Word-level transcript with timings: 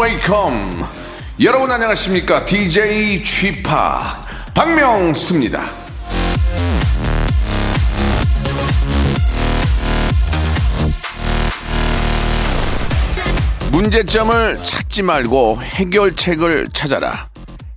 웨이컴 0.00 0.84
여러분 1.40 1.72
안녕하십니까? 1.72 2.44
DJ 2.44 3.20
o 3.20 4.54
박명수입니다. 4.54 5.64
문제점을 13.72 14.62
찾지 14.62 15.02
말고 15.02 15.58
해결책을 15.62 16.68
찾아라. 16.72 17.28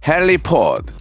헨리 0.07 0.37
포드 0.37 1.00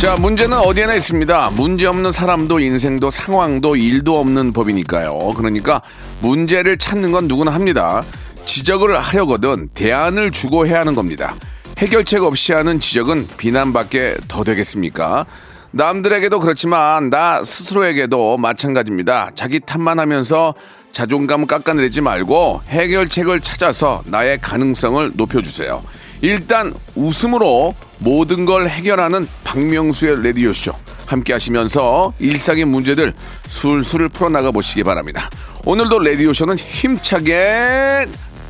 자, 0.00 0.16
문제는 0.16 0.56
어디에나 0.56 0.94
있습니다. 0.94 1.50
문제 1.50 1.84
없는 1.84 2.10
사람도 2.10 2.58
인생도 2.58 3.10
상황도 3.10 3.76
일도 3.76 4.18
없는 4.18 4.54
법이니까요. 4.54 5.34
그러니까 5.36 5.82
문제를 6.20 6.78
찾는 6.78 7.12
건 7.12 7.28
누구나 7.28 7.52
합니다. 7.52 8.02
지적을 8.46 8.98
하려거든 8.98 9.68
대안을 9.74 10.30
주고 10.30 10.66
해야 10.66 10.80
하는 10.80 10.94
겁니다. 10.94 11.34
해결책 11.76 12.24
없이 12.24 12.54
하는 12.54 12.80
지적은 12.80 13.28
비난밖에 13.36 14.16
더 14.26 14.42
되겠습니까? 14.42 15.26
남들에게도 15.72 16.40
그렇지만 16.40 17.10
나 17.10 17.44
스스로에게도 17.44 18.38
마찬가지입니다. 18.38 19.32
자기 19.34 19.60
탓만 19.60 19.98
하면서 19.98 20.54
자존감 20.92 21.46
깎아내리지 21.46 22.00
말고 22.00 22.62
해결책을 22.68 23.40
찾아서 23.42 24.00
나의 24.06 24.38
가능성을 24.40 25.12
높여주세요. 25.16 25.82
일단 26.22 26.74
웃음으로 26.94 27.74
모든 27.98 28.44
걸 28.44 28.68
해결하는 28.68 29.26
박명수의 29.44 30.22
레디오쇼 30.22 30.72
함께 31.06 31.32
하시면서 31.32 32.12
일상의 32.18 32.64
문제들 32.64 33.14
술술 33.46 34.08
풀어나가 34.08 34.50
보시기 34.50 34.84
바랍니다. 34.84 35.28
오늘도 35.64 35.98
레디오쇼는 35.98 36.56
힘차게 36.56 38.06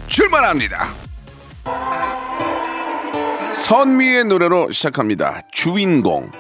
출발합니다. 0.07 0.89
선미의 3.57 4.25
노래로 4.25 4.71
시작합니다. 4.71 5.41
주인공. 5.53 6.31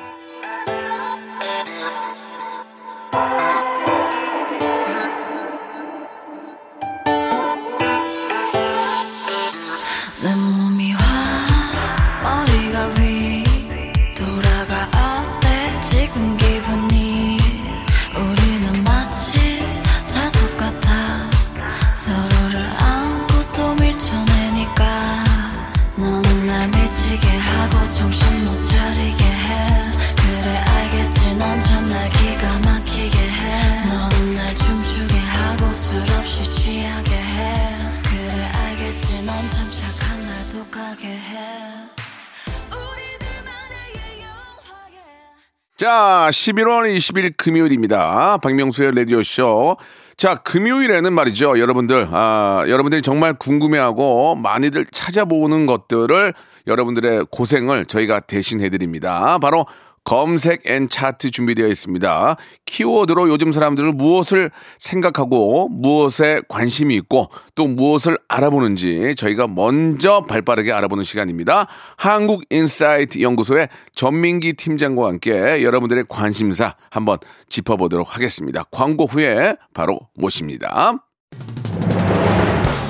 자, 45.81 46.29
11월 46.31 46.95
20일 46.95 47.33
금요일입니다. 47.39 48.37
박명수의 48.43 48.95
라디오쇼. 48.97 49.79
자, 50.19 50.35
금요일에는 50.35 51.11
말이죠. 51.11 51.59
여러분들, 51.59 52.07
아, 52.13 52.65
여러분들이 52.69 53.01
정말 53.01 53.33
궁금해하고 53.33 54.35
많이들 54.35 54.85
찾아보는 54.85 55.65
것들을 55.65 56.35
여러분들의 56.67 57.29
고생을 57.31 57.87
저희가 57.87 58.21
대신해드립니다. 58.21 59.39
바로 59.39 59.65
검색 60.05 60.63
and 60.67 60.89
차트 60.89 61.31
준비되어 61.31 61.67
있습니다. 61.69 62.37
키워드로 62.67 63.29
요즘 63.29 63.53
사람들은 63.53 63.97
무엇을 63.97 64.51
생각하고 64.79 65.69
무엇에 65.69 66.41
관심이 66.49 66.95
있고 66.97 67.29
또 67.55 67.67
무엇을 67.67 68.19
알아보는지 68.29 69.15
저희가 69.17 69.47
먼저 69.47 70.25
발빠르게 70.25 70.73
알아보는 70.73 71.05
시간입니다. 71.05 71.67
한국 71.97 72.43
인사이트 72.51 73.21
연구소의 73.21 73.69
전민기 73.95 74.55
팀장과 74.55 75.07
함께 75.07 75.63
여러분들의 75.63 76.05
관심사 76.09 76.77
한번 76.91 77.19
짚어보도록 77.49 78.17
하겠습니다. 78.17 78.65
광고 78.71 79.05
후에 79.07 79.57
바로 79.75 80.01
모십니다. 80.15 80.95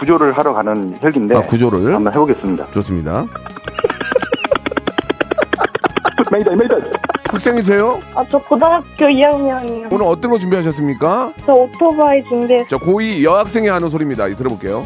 구조를 0.00 0.36
하러 0.36 0.52
가는 0.52 0.98
헬기인데 1.02 1.36
아, 1.36 1.42
구조를. 1.42 1.94
한번 1.94 2.12
해보겠습니다. 2.12 2.70
좋습니다. 2.72 3.26
메이다 6.32 6.54
메이다. 6.56 6.76
학생이세요? 7.28 8.00
아, 8.14 8.24
저 8.28 8.38
고등학교 8.38 8.86
2학년이요. 9.06 9.92
오늘 9.92 10.06
어떤 10.06 10.30
거 10.30 10.38
준비하셨습니까? 10.38 11.32
저 11.44 11.52
오토바이 11.52 12.22
준비했어요. 12.24 12.68
자, 12.68 12.76
고2 12.78 13.22
여학생이 13.24 13.68
하는 13.68 13.88
소리입니다. 13.88 14.28
이 14.28 14.34
들어볼게요. 14.34 14.84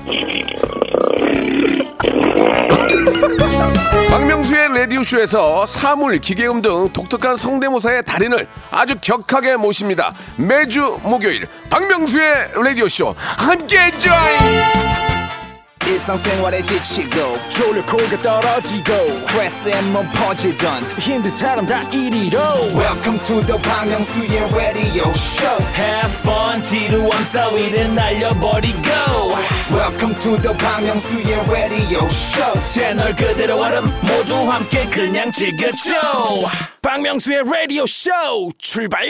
라디오쇼에서 4.78 5.66
사물, 5.66 6.20
기계음 6.20 6.62
등 6.62 6.88
독특한 6.92 7.36
성대모사의 7.36 8.04
달인을 8.04 8.46
아주 8.70 8.96
격하게 9.00 9.56
모십니다. 9.56 10.14
매주 10.36 11.00
목요일 11.02 11.48
박명수의 11.68 12.52
라디오쇼 12.54 13.16
함께 13.18 13.90
join! 13.98 14.88
일상생활에 15.84 16.62
지치고, 16.62 17.38
떨어지고, 18.22 19.16
퍼지던, 20.12 20.84
welcome 22.76 23.18
to 23.24 23.40
the 23.46 23.58
Bang 23.62 23.88
Myung-soo's 23.88 24.54
radio 24.54 25.08
show 25.10 25.58
Have 25.74 26.12
fun, 26.12 26.62
지루한 26.62 27.30
따위를 27.30 27.94
날려버리고. 27.94 29.57
Welcome 29.70 30.14
to 30.20 30.36
the 30.40 30.54
Myung-soo's 30.54 31.50
radio 31.50 32.04
show 32.08 32.62
채널 32.62 33.14
그대로 33.14 33.60
얼음 33.60 33.84
모두 34.02 34.34
함께 34.50 34.88
그냥 34.88 35.30
즐겨줘. 35.30 35.94
박명수의 36.82 37.42
라디오 37.44 37.84
쇼 37.86 38.10
출발 38.58 39.06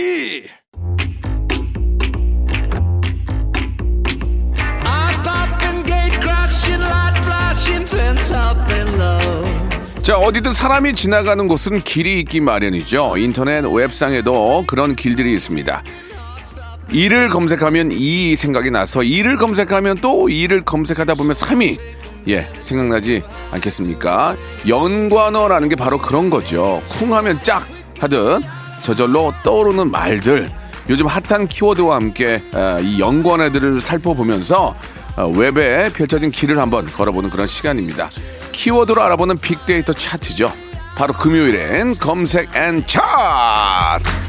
자, 10.02 10.16
어디든 10.16 10.54
사람이 10.54 10.94
지나가는 10.94 11.46
곳은 11.46 11.82
길이 11.82 12.18
있기 12.20 12.40
마련이죠. 12.40 13.18
인터넷 13.18 13.62
웹상에도 13.66 14.64
그런 14.66 14.96
길들이 14.96 15.34
있습니다. 15.34 15.82
일을 16.90 17.28
검색하면 17.28 17.90
이 17.92 18.34
생각이 18.36 18.70
나서 18.70 19.02
일을 19.02 19.36
검색하면 19.36 19.98
또 19.98 20.28
일을 20.28 20.62
검색하다 20.64 21.14
보면 21.14 21.32
3위 21.34 21.78
예 22.28 22.48
생각나지 22.60 23.22
않겠습니까? 23.50 24.36
연관어라는 24.66 25.68
게 25.68 25.76
바로 25.76 25.98
그런 25.98 26.30
거죠. 26.30 26.82
쿵하면 26.88 27.42
짝 27.42 27.66
하듯 28.00 28.42
저절로 28.80 29.32
떠오르는 29.42 29.90
말들 29.90 30.50
요즘 30.88 31.06
핫한 31.06 31.48
키워드와 31.48 31.96
함께 31.96 32.42
아, 32.52 32.78
이 32.80 32.98
연관어들을 32.98 33.80
살펴보면서 33.80 34.74
아, 35.16 35.24
웹에 35.24 35.90
펼쳐진 35.92 36.30
길을 36.30 36.58
한번 36.58 36.86
걸어보는 36.86 37.28
그런 37.28 37.46
시간입니다. 37.46 38.08
키워드로 38.52 39.02
알아보는 39.02 39.38
빅데이터 39.38 39.92
차트죠. 39.92 40.52
바로 40.96 41.12
금요일엔 41.14 41.96
검색 41.96 42.54
and 42.56 42.84
차트. 42.86 44.27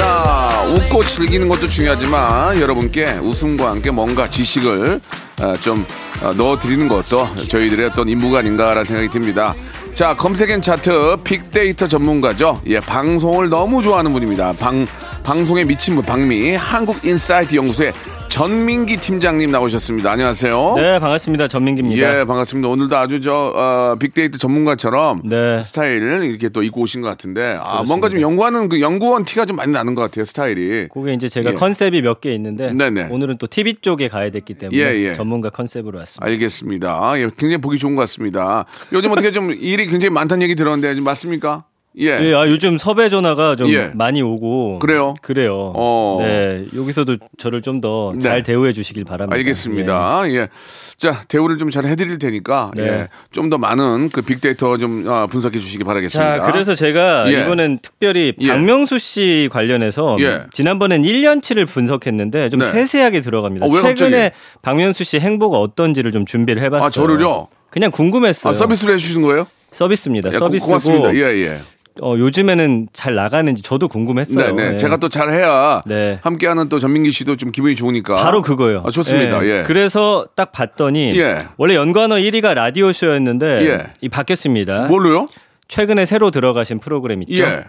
웃고 0.00 1.04
즐기는 1.04 1.48
것도 1.48 1.68
중요하지만 1.68 2.58
여러분께 2.58 3.18
웃음과 3.22 3.70
함께 3.70 3.90
뭔가 3.90 4.28
지식을 4.30 5.00
어, 5.42 5.54
좀 5.60 5.84
어, 6.22 6.32
넣어드리는 6.32 6.88
것도 6.88 7.28
저희들의 7.48 7.90
어떤 7.90 8.08
임무가 8.08 8.38
아닌가라는 8.38 8.84
생각이 8.84 9.08
듭니다. 9.10 9.54
자, 9.92 10.14
검색엔 10.14 10.62
차트 10.62 11.18
빅데이터 11.24 11.86
전문가죠. 11.86 12.62
예, 12.68 12.80
방송을 12.80 13.50
너무 13.50 13.82
좋아하는 13.82 14.12
분입니다. 14.14 14.54
방, 14.54 14.86
방송에 15.22 15.64
미친 15.64 15.94
분, 15.94 16.04
방미, 16.04 16.54
한국인사이트 16.54 17.54
연구소의 17.56 17.92
전민기 18.32 18.96
팀장님 18.96 19.50
나오셨습니다. 19.50 20.10
안녕하세요. 20.10 20.72
네, 20.76 20.98
반갑습니다. 21.00 21.48
전민기입니다. 21.48 22.20
예, 22.20 22.24
반갑습니다. 22.24 22.66
오늘도 22.66 22.96
아주 22.96 23.20
저 23.20 23.52
어, 23.54 23.96
빅데이터 23.98 24.38
전문가처럼 24.38 25.20
네. 25.26 25.62
스타일을 25.62 26.24
이렇게 26.24 26.48
또 26.48 26.62
입고 26.62 26.80
오신 26.80 27.02
것 27.02 27.08
같은데 27.08 27.58
아, 27.62 27.82
뭔가 27.86 28.08
좀 28.08 28.22
연구하는 28.22 28.70
그 28.70 28.80
연구원 28.80 29.26
티가 29.26 29.44
좀 29.44 29.56
많이 29.56 29.70
나는 29.72 29.94
것 29.94 30.00
같아요. 30.00 30.24
스타일이. 30.24 30.88
그게 30.88 31.12
이제 31.12 31.28
제가 31.28 31.50
예. 31.50 31.54
컨셉이 31.56 32.00
몇 32.00 32.22
개 32.22 32.32
있는데 32.34 32.72
네네. 32.72 33.08
오늘은 33.10 33.36
또 33.36 33.46
TV 33.46 33.74
쪽에 33.82 34.08
가야 34.08 34.30
됐기 34.30 34.54
때문에 34.54 34.78
예, 34.80 34.94
예. 35.10 35.14
전문가 35.14 35.50
컨셉으로 35.50 35.98
왔습니다. 35.98 36.24
알겠습니다. 36.32 37.12
예, 37.18 37.22
굉장히 37.36 37.58
보기 37.58 37.78
좋은 37.78 37.96
것 37.96 38.00
같습니다. 38.02 38.64
요즘 38.94 39.10
어떻게 39.12 39.30
좀 39.30 39.52
일이 39.60 39.86
굉장히 39.86 40.08
많다는 40.10 40.42
얘기 40.44 40.54
들었는데 40.54 40.94
좀 40.94 41.04
맞습니까? 41.04 41.64
예. 41.98 42.06
예, 42.06 42.34
아, 42.34 42.48
요즘 42.48 42.78
섭외 42.78 43.10
전화가 43.10 43.54
좀 43.56 43.68
예. 43.70 43.90
많이 43.94 44.22
오고 44.22 44.78
그래요? 44.78 45.14
그래요. 45.20 45.72
어. 45.76 46.16
네, 46.20 46.64
여기서도 46.74 47.18
저를 47.36 47.60
좀 47.60 47.80
더잘 47.82 48.38
네. 48.38 48.42
대우해 48.42 48.72
주시길 48.72 49.04
바랍니다. 49.04 49.36
알겠습니다. 49.36 50.22
예. 50.28 50.48
자, 50.96 51.20
대우를 51.28 51.58
좀 51.58 51.70
잘 51.70 51.84
해드릴 51.86 52.18
테니까, 52.18 52.70
네. 52.76 52.82
예. 52.86 53.08
좀 53.30 53.50
더 53.50 53.58
많은 53.58 54.08
그 54.10 54.22
빅데이터 54.22 54.78
좀 54.78 55.04
아, 55.06 55.26
분석해 55.26 55.58
주시기 55.58 55.84
바라겠습니다. 55.84 56.36
자, 56.38 56.50
그래서 56.50 56.74
제가 56.74 57.30
예. 57.30 57.42
이번엔 57.42 57.80
특별히 57.82 58.32
예. 58.40 58.48
박명수 58.48 58.98
씨 58.98 59.48
관련해서 59.52 60.16
예. 60.20 60.44
지난번엔 60.52 61.02
1년치를 61.02 61.66
분석했는데 61.66 62.48
좀 62.48 62.60
네. 62.60 62.72
세세하게 62.72 63.20
들어갑니다. 63.20 63.66
어, 63.66 63.68
갑자기? 63.68 63.96
최근에 63.96 64.32
박명수 64.62 65.04
씨 65.04 65.18
행보가 65.20 65.58
어떤지를 65.58 66.10
좀 66.12 66.24
준비를 66.24 66.62
해봤어요. 66.62 66.86
아, 66.86 66.90
저를요? 66.90 67.48
그냥 67.68 67.90
궁금했어요. 67.90 68.50
아, 68.50 68.54
서비스를 68.54 68.94
해주시는 68.94 69.22
거예요? 69.26 69.46
서비스입니다. 69.72 70.28
예, 70.32 70.38
고- 70.38 70.46
서비스고 70.46 70.66
고맙습니다. 70.68 71.14
예, 71.14 71.20
예. 71.46 71.58
어, 72.00 72.14
요즘에는 72.16 72.88
잘 72.92 73.14
나가는지 73.14 73.62
저도 73.62 73.88
궁금했어요. 73.88 74.52
네, 74.54 74.62
네. 74.62 74.72
예. 74.72 74.76
제가 74.76 74.96
또 74.96 75.08
잘해야 75.08 75.82
네. 75.84 76.18
함께하는 76.22 76.68
또 76.68 76.78
전민기 76.78 77.10
씨도 77.12 77.36
좀 77.36 77.52
기분이 77.52 77.76
좋으니까. 77.76 78.16
바로 78.16 78.40
그거요. 78.40 78.82
아, 78.86 78.90
좋습니다. 78.90 79.44
예. 79.46 79.62
그래서 79.66 80.26
딱 80.34 80.52
봤더니 80.52 81.18
예. 81.18 81.46
원래 81.58 81.74
연관어 81.74 82.16
1위가 82.16 82.54
라디오 82.54 82.92
쇼였는데 82.92 83.46
예. 83.66 83.92
이 84.00 84.08
바뀌었습니다. 84.08 84.86
뭘로요? 84.88 85.28
최근에 85.68 86.06
새로 86.06 86.30
들어가신 86.30 86.78
프로그램 86.78 87.22
있죠. 87.22 87.42
예. 87.42 87.64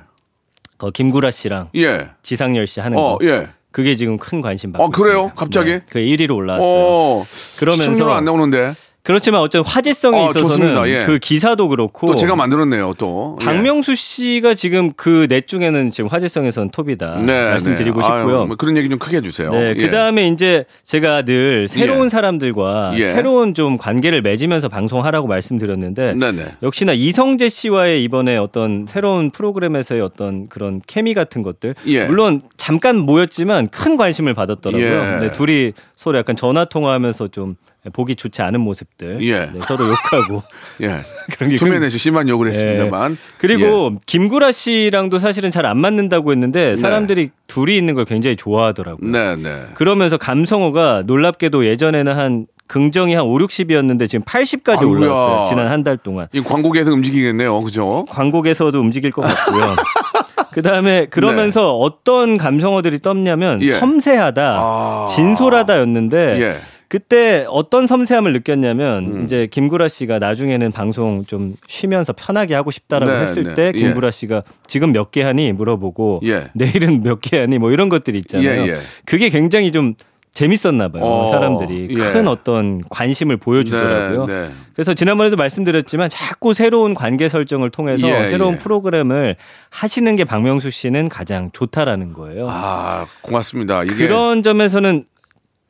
그 0.77 0.91
김구라 0.91 1.31
씨랑 1.31 1.69
예. 1.75 2.09
지상열 2.23 2.67
씨 2.67 2.79
하는 2.79 2.97
어, 2.97 3.17
거. 3.17 3.25
예. 3.25 3.49
그게 3.71 3.95
지금 3.95 4.17
큰 4.17 4.39
관심 4.41 4.71
받고 4.71 4.83
어, 4.85 4.89
그래요? 4.89 5.15
있습니다. 5.15 5.35
갑자기? 5.35 5.71
네, 5.71 5.81
그 5.89 5.99
1위로 5.99 6.35
올라왔어요. 6.35 6.71
어. 6.71 7.25
그러면서 7.57 7.81
시청률은 7.83 8.13
안 8.13 8.23
나오는데. 8.25 8.71
그렇지만 9.03 9.41
어쨌든 9.41 9.69
화제성이 9.69 10.17
어, 10.17 10.29
있어서는. 10.29 10.87
예. 10.87 11.03
그 11.05 11.19
기사도 11.19 11.67
그렇고 11.67 12.07
또 12.07 12.15
제가 12.15 12.37
만들었네요, 12.37 12.93
또. 12.97 13.37
예. 13.41 13.45
박명수 13.45 13.95
씨가 13.95 14.53
지금 14.53 14.93
그 14.93 15.27
넷 15.27 15.45
중에는 15.47 15.91
지금 15.91 16.09
화제성에선 16.09 16.69
톱이다 16.69 17.17
네, 17.25 17.45
말씀드리고 17.49 17.99
네. 17.99 18.05
싶고요. 18.05 18.37
아유, 18.39 18.45
뭐 18.47 18.55
그런 18.55 18.77
얘기 18.77 18.87
좀 18.89 18.99
크게 18.99 19.17
해주세요. 19.17 19.51
네, 19.51 19.69
예. 19.69 19.73
그 19.73 19.91
다음에 19.91 20.27
이제 20.27 20.63
제가 20.83 21.23
늘 21.23 21.67
새로운 21.67 22.05
예. 22.05 22.09
사람들과 22.09 22.93
예. 22.95 23.13
새로운 23.13 23.53
좀 23.53 23.77
관계를 23.77 24.21
맺으면서 24.21 24.69
방송하라고 24.69 25.27
말씀드렸는데 25.27 26.13
네네. 26.13 26.45
역시나 26.63 26.93
이성재 26.93 27.49
씨와의 27.49 28.03
이번에 28.03 28.37
어떤 28.37 28.85
새로운 28.87 29.31
프로그램에서의 29.31 30.01
어떤 30.01 30.47
그런 30.47 30.81
케미 30.87 31.13
같은 31.13 31.41
것들 31.41 31.75
예. 31.87 32.05
물론 32.05 32.41
잠깐 32.55 32.97
모였지만 32.97 33.67
큰 33.67 33.97
관심을 33.97 34.33
받았더라고요. 34.33 35.15
예. 35.15 35.19
네, 35.19 35.31
둘이 35.33 35.73
서로 35.97 36.17
약간 36.17 36.35
전화 36.35 36.65
통화하면서 36.65 37.27
좀 37.29 37.55
보기 37.91 38.15
좋지 38.15 38.41
않은 38.41 38.61
모습들 38.61 39.21
예. 39.27 39.39
네, 39.51 39.59
서로 39.61 39.87
욕하고 39.89 40.43
예. 40.81 40.99
그런 41.35 41.49
게 41.49 41.55
초면에서 41.57 41.97
심한 41.97 42.29
욕을 42.29 42.47
했습니다만. 42.47 43.11
예. 43.13 43.17
그리고 43.37 43.95
김구라 44.05 44.51
씨랑도 44.53 45.19
사실은 45.19 45.51
잘 45.51 45.65
안 45.65 45.77
맞는다고 45.79 46.31
했는데 46.31 46.75
사람들이 46.75 47.29
둘이 47.47 47.77
있는 47.77 47.93
걸 47.93 48.05
굉장히 48.05 48.35
좋아하더라고요. 48.35 49.09
네, 49.09 49.35
네. 49.37 49.63
그러면서 49.75 50.17
감성어가 50.17 51.03
놀랍게도 51.05 51.65
예전에는 51.65 52.13
한 52.17 52.45
긍정이 52.67 53.13
한 53.13 53.23
5, 53.25 53.37
60이었는데 53.39 54.09
지금 54.09 54.23
80까지 54.25 54.79
아이고야. 54.79 54.89
올라왔어요. 54.89 55.45
지난 55.45 55.67
한 55.67 55.83
달 55.83 55.97
동안. 55.97 56.27
이 56.33 56.41
광고계에서 56.41 56.91
움직이겠네요, 56.91 57.61
그죠? 57.61 58.05
광고에서도 58.09 58.77
움직일 58.79 59.11
것 59.11 59.21
같고요. 59.21 59.75
그다음에 60.51 61.07
그러면서 61.09 61.75
어떤 61.77 62.37
감성어들이 62.37 62.99
떴냐면 62.99 63.59
네. 63.59 63.67
예. 63.67 63.73
섬세하다, 63.75 64.57
아. 64.59 65.07
진솔하다였는데 65.09 66.41
예. 66.41 66.55
그때 66.87 67.45
어떤 67.49 67.87
섬세함을 67.87 68.33
느꼈냐면 68.33 69.05
음. 69.07 69.23
이제 69.25 69.47
김구라 69.49 69.87
씨가 69.87 70.19
나중에는 70.19 70.71
방송 70.71 71.25
좀 71.25 71.55
쉬면서 71.67 72.13
편하게 72.13 72.55
하고 72.55 72.71
싶다라고 72.71 73.11
네, 73.11 73.21
했을 73.21 73.43
네. 73.43 73.53
때 73.53 73.65
예. 73.67 73.71
김구라 73.71 74.11
씨가 74.11 74.43
지금 74.67 74.91
몇 74.91 75.11
개 75.11 75.21
하니 75.23 75.51
물어보고 75.53 76.21
예. 76.25 76.49
내일은 76.53 77.03
몇 77.03 77.19
개 77.21 77.39
하니 77.39 77.57
뭐 77.59 77.71
이런 77.71 77.89
것들이 77.89 78.17
있잖아요. 78.19 78.63
예, 78.63 78.67
예. 78.67 78.77
그게 79.05 79.29
굉장히 79.29 79.71
좀 79.71 79.93
재밌었나 80.33 80.87
봐요. 80.87 81.03
어, 81.03 81.27
사람들이 81.27 81.89
예. 81.91 81.95
큰 82.11 82.27
어떤 82.27 82.81
관심을 82.89 83.37
보여주더라고요. 83.37 84.25
네, 84.25 84.33
네. 84.33 84.49
그래서 84.73 84.95
지난번에도 84.95 85.35
말씀드렸지만 85.35 86.09
자꾸 86.09 86.55
새로운 86.55 86.95
관계 86.95 87.29
설정을 87.29 87.69
통해서 87.69 88.07
예, 88.07 88.25
새로운 88.25 88.55
예. 88.55 88.57
프로그램을 88.57 89.35
하시는 89.69 90.15
게 90.15 90.23
박명수 90.23 90.71
씨는 90.71 91.09
가장 91.09 91.51
좋다라는 91.51 92.13
거예요. 92.13 92.47
아, 92.49 93.05
고맙습니다. 93.21 93.83
이게. 93.83 93.93
그런 94.07 94.41
점에서는 94.41 95.05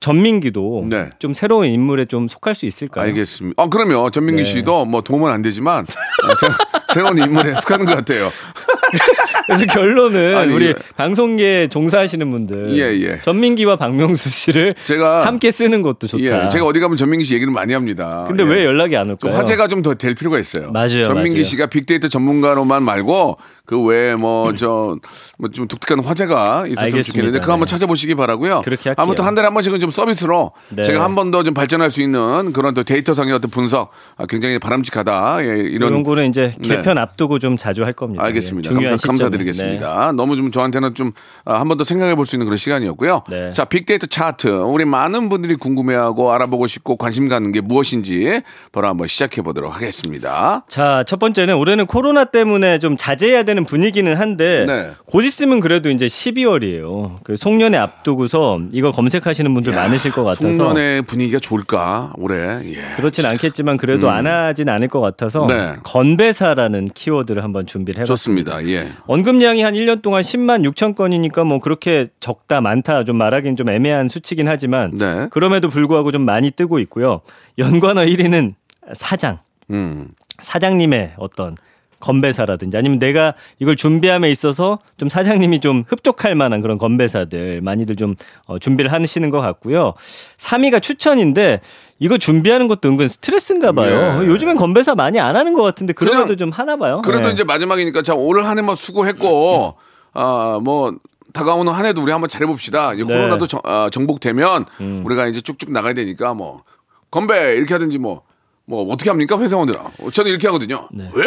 전민기도 0.03 0.85
네. 0.89 1.09
좀 1.17 1.33
새로운 1.33 1.65
인물에 1.67 2.03
좀 2.05 2.27
속할 2.27 2.55
수 2.55 2.65
있을까요? 2.65 3.05
알겠습니다. 3.05 3.63
아, 3.63 3.69
그럼요. 3.69 4.09
전민기 4.09 4.43
네. 4.43 4.49
씨도 4.49 4.83
뭐 4.85 4.99
도움은 5.01 5.31
안 5.31 5.41
되지만 5.41 5.85
어, 5.85 6.35
새, 6.35 6.47
새로운 6.93 7.17
인물에 7.17 7.53
속하는 7.55 7.85
것 7.85 7.95
같아요. 7.95 8.29
그래서 9.47 9.65
결론은 9.65 10.37
아니, 10.37 10.53
우리 10.53 10.67
예. 10.67 10.73
방송계에 10.95 11.67
종사하시는 11.67 12.29
분들 12.31 12.77
예, 12.77 12.93
예. 13.01 13.19
전민기와 13.21 13.75
박명수 13.75 14.29
씨를 14.29 14.73
제가 14.85 15.25
함께 15.25 15.51
쓰는 15.51 15.81
것도 15.81 16.07
좋다. 16.07 16.23
예, 16.45 16.49
제가 16.49 16.65
어디 16.65 16.79
가면 16.79 16.95
전민기 16.95 17.25
씨 17.25 17.33
얘기를 17.35 17.51
많이 17.51 17.73
합니다. 17.73 18.23
근데 18.27 18.43
예. 18.43 18.47
왜 18.47 18.65
연락이 18.65 18.95
안좀 18.95 19.17
올까요? 19.23 19.37
화제가 19.37 19.67
좀 19.67 19.81
더 19.83 19.93
될 19.95 20.15
필요가 20.15 20.39
있어요. 20.39 20.71
맞아요, 20.71 21.05
전민기 21.05 21.31
맞아요. 21.39 21.43
씨가 21.43 21.65
빅데이터 21.67 22.07
전문가로만 22.07 22.83
말고 22.83 23.37
그 23.65 23.81
외에 23.81 24.15
뭐 24.15 24.51
저 24.53 24.97
뭐 25.39 25.49
좀 25.53 25.67
독특한 25.69 26.03
화제가 26.03 26.67
있었으면 26.67 26.77
알겠습니다. 26.85 27.03
좋겠는데 27.03 27.39
그거 27.39 27.53
한번 27.53 27.65
네. 27.65 27.71
찾아보시기 27.71 28.15
바라고요. 28.15 28.61
그렇게 28.65 28.89
할게요. 28.89 29.01
아무튼 29.01 29.23
한 29.25 29.35
달에 29.35 29.45
한 29.45 29.53
번씩은 29.53 29.79
좀 29.79 29.89
서비스로 29.89 30.51
네. 30.69 30.83
제가 30.83 31.01
한 31.03 31.15
번 31.15 31.31
더 31.31 31.43
좀 31.43 31.53
발전할 31.53 31.89
수 31.91 32.01
있는 32.01 32.51
그런 32.53 32.73
또 32.73 32.83
데이터상의 32.83 33.33
어떤 33.33 33.49
분석 33.51 33.91
아, 34.17 34.25
굉장히 34.25 34.59
바람직하다. 34.59 35.37
예, 35.43 35.45
이런 35.59 35.89
이런 35.91 36.03
거는 36.03 36.29
이제 36.29 36.53
네. 36.59 36.75
개편 36.75 36.97
앞두고 36.97 37.39
좀 37.39 37.55
자주 37.57 37.85
할 37.85 37.93
겁니다. 37.93 38.23
알겠습니다. 38.25 38.69
예, 38.81 38.87
감사. 38.87 39.07
감사드리겠습니다. 39.07 40.11
너무 40.13 40.35
좀 40.35 40.51
저한테는 40.51 40.93
좀 40.95 41.13
한 41.45 41.67
번 41.69 41.77
더 41.77 41.83
생각해 41.85 42.15
볼 42.15 42.25
수 42.25 42.35
있는 42.35 42.45
그런 42.45 42.57
시간이었고요. 42.57 43.23
네. 43.29 43.51
자, 43.53 43.63
빅데이터 43.65 44.07
차트. 44.07 44.47
우리 44.47 44.83
많은 44.85 45.29
분들이 45.29 45.55
궁금해하고 45.55 46.31
알아보고 46.33 46.67
싶고 46.67 46.97
관심 46.97 47.29
갖는 47.29 47.51
게 47.53 47.61
무엇인지 47.61 48.41
바로 48.71 48.87
한번 48.87 49.07
시작해 49.07 49.41
보도록 49.41 49.73
하겠습니다. 49.75 50.65
자, 50.69 51.03
첫 51.07 51.19
번째는 51.19 51.55
올해는 51.55 51.85
코로나 51.85 52.25
때문에 52.25 52.79
좀 52.79 52.97
자제해야 52.97 53.43
되는 53.43 53.52
분위기는 53.65 54.13
한데 54.15 54.65
네. 54.65 54.91
곧 55.05 55.23
있으면 55.23 55.59
그래도 55.59 55.89
이제 55.89 56.05
12월이에요. 56.07 57.17
그 57.23 57.35
송년회 57.35 57.77
앞두고서 57.77 58.61
이거 58.71 58.91
검색하시는 58.91 59.53
분들 59.53 59.73
많으실 59.73 60.11
것 60.11 60.23
같아서 60.23 60.51
송년회 60.51 61.01
분위기가 61.01 61.39
좋을까 61.39 62.13
올해? 62.17 62.59
예. 62.65 62.95
그렇진 62.95 63.25
않겠지만 63.25 63.77
그래도 63.77 64.09
안 64.09 64.25
하진 64.27 64.69
않을 64.69 64.87
것 64.87 64.99
같아서 64.99 65.45
네. 65.47 65.73
건배사라는 65.83 66.89
키워드를 66.93 67.43
한번 67.43 67.65
준비를 67.65 68.01
해봤습니다. 68.01 68.53
좋습니다. 68.53 68.67
예. 68.67 68.87
언급량이 69.07 69.61
한 69.61 69.73
1년 69.73 70.01
동안 70.01 70.21
10만 70.21 70.67
6천 70.73 70.95
건이니까 70.95 71.43
뭐 71.43 71.59
그렇게 71.59 72.07
적다 72.19 72.61
많다 72.61 73.03
좀 73.03 73.17
말하기는 73.17 73.55
좀 73.55 73.69
애매한 73.69 74.07
수치긴 74.07 74.47
하지만 74.47 74.91
네. 74.97 75.27
그럼에도 75.29 75.69
불구하고 75.69 76.11
좀 76.11 76.23
많이 76.23 76.51
뜨고 76.51 76.79
있고요. 76.79 77.21
연관어 77.57 78.01
1위는 78.01 78.55
사장. 78.93 79.39
음. 79.69 80.09
사장님의 80.39 81.13
어떤 81.17 81.55
건배사라든지 82.03 82.77
아니면 82.77 82.99
내가 82.99 83.33
이걸 83.59 83.75
준비함에 83.75 84.29
있어서 84.29 84.77
좀 84.97 85.07
사장님이 85.07 85.61
좀 85.61 85.83
흡족할 85.87 86.35
만한 86.35 86.61
그런 86.61 86.77
건배사들 86.77 87.61
많이들 87.61 87.95
좀 87.95 88.15
어, 88.45 88.59
준비를 88.59 88.91
하시는 88.91 89.29
것 89.29 89.39
같고요. 89.39 89.93
3위가 90.37 90.81
추천인데 90.81 91.61
이거 91.99 92.17
준비하는 92.17 92.67
것도 92.67 92.89
은근 92.89 93.07
스트레스인가 93.07 93.71
봐요. 93.71 94.21
예. 94.21 94.27
요즘엔 94.27 94.57
건배사 94.57 94.95
많이 94.95 95.19
안 95.19 95.37
하는 95.37 95.53
것 95.53 95.63
같은데 95.63 95.93
그래도 95.93 96.35
좀 96.35 96.51
하나 96.51 96.75
봐요. 96.75 97.01
그래도 97.05 97.27
네. 97.27 97.33
이제 97.33 97.43
마지막이니까 97.45 98.01
자올한 98.01 98.57
해만 98.57 98.75
수고했고 98.75 99.75
아뭐 100.11 100.97
다가오는 101.31 101.71
한 101.71 101.85
해도 101.85 102.03
우리 102.03 102.11
한번 102.11 102.27
잘해봅시다. 102.27 102.93
네. 102.93 103.03
코로나도 103.03 103.47
정, 103.47 103.61
아, 103.63 103.89
정복되면 103.91 104.65
음. 104.81 105.03
우리가 105.05 105.27
이제 105.27 105.39
쭉쭉 105.41 105.71
나가야 105.71 105.93
되니까 105.93 106.33
뭐 106.33 106.63
건배 107.09 107.55
이렇게 107.55 107.73
하든지 107.73 107.97
뭐뭐 107.97 108.91
어떻게 108.91 109.09
합니까 109.09 109.39
회사원들아? 109.39 109.91
저는 110.11 110.29
이렇게 110.29 110.47
하거든요. 110.47 110.89
네. 110.91 111.09
왜? 111.13 111.23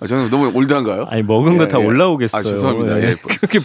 아, 0.00 0.06
저는 0.06 0.30
너무 0.30 0.50
올드한가요? 0.54 1.06
아니 1.08 1.22
먹은 1.22 1.56
거다 1.58 1.78
올라오겠어요. 1.78 2.40
아, 2.40 2.42
죄송합니다. 2.44 2.98
예. 3.00 3.10
예. 3.10 3.14
그렇게 3.14 3.58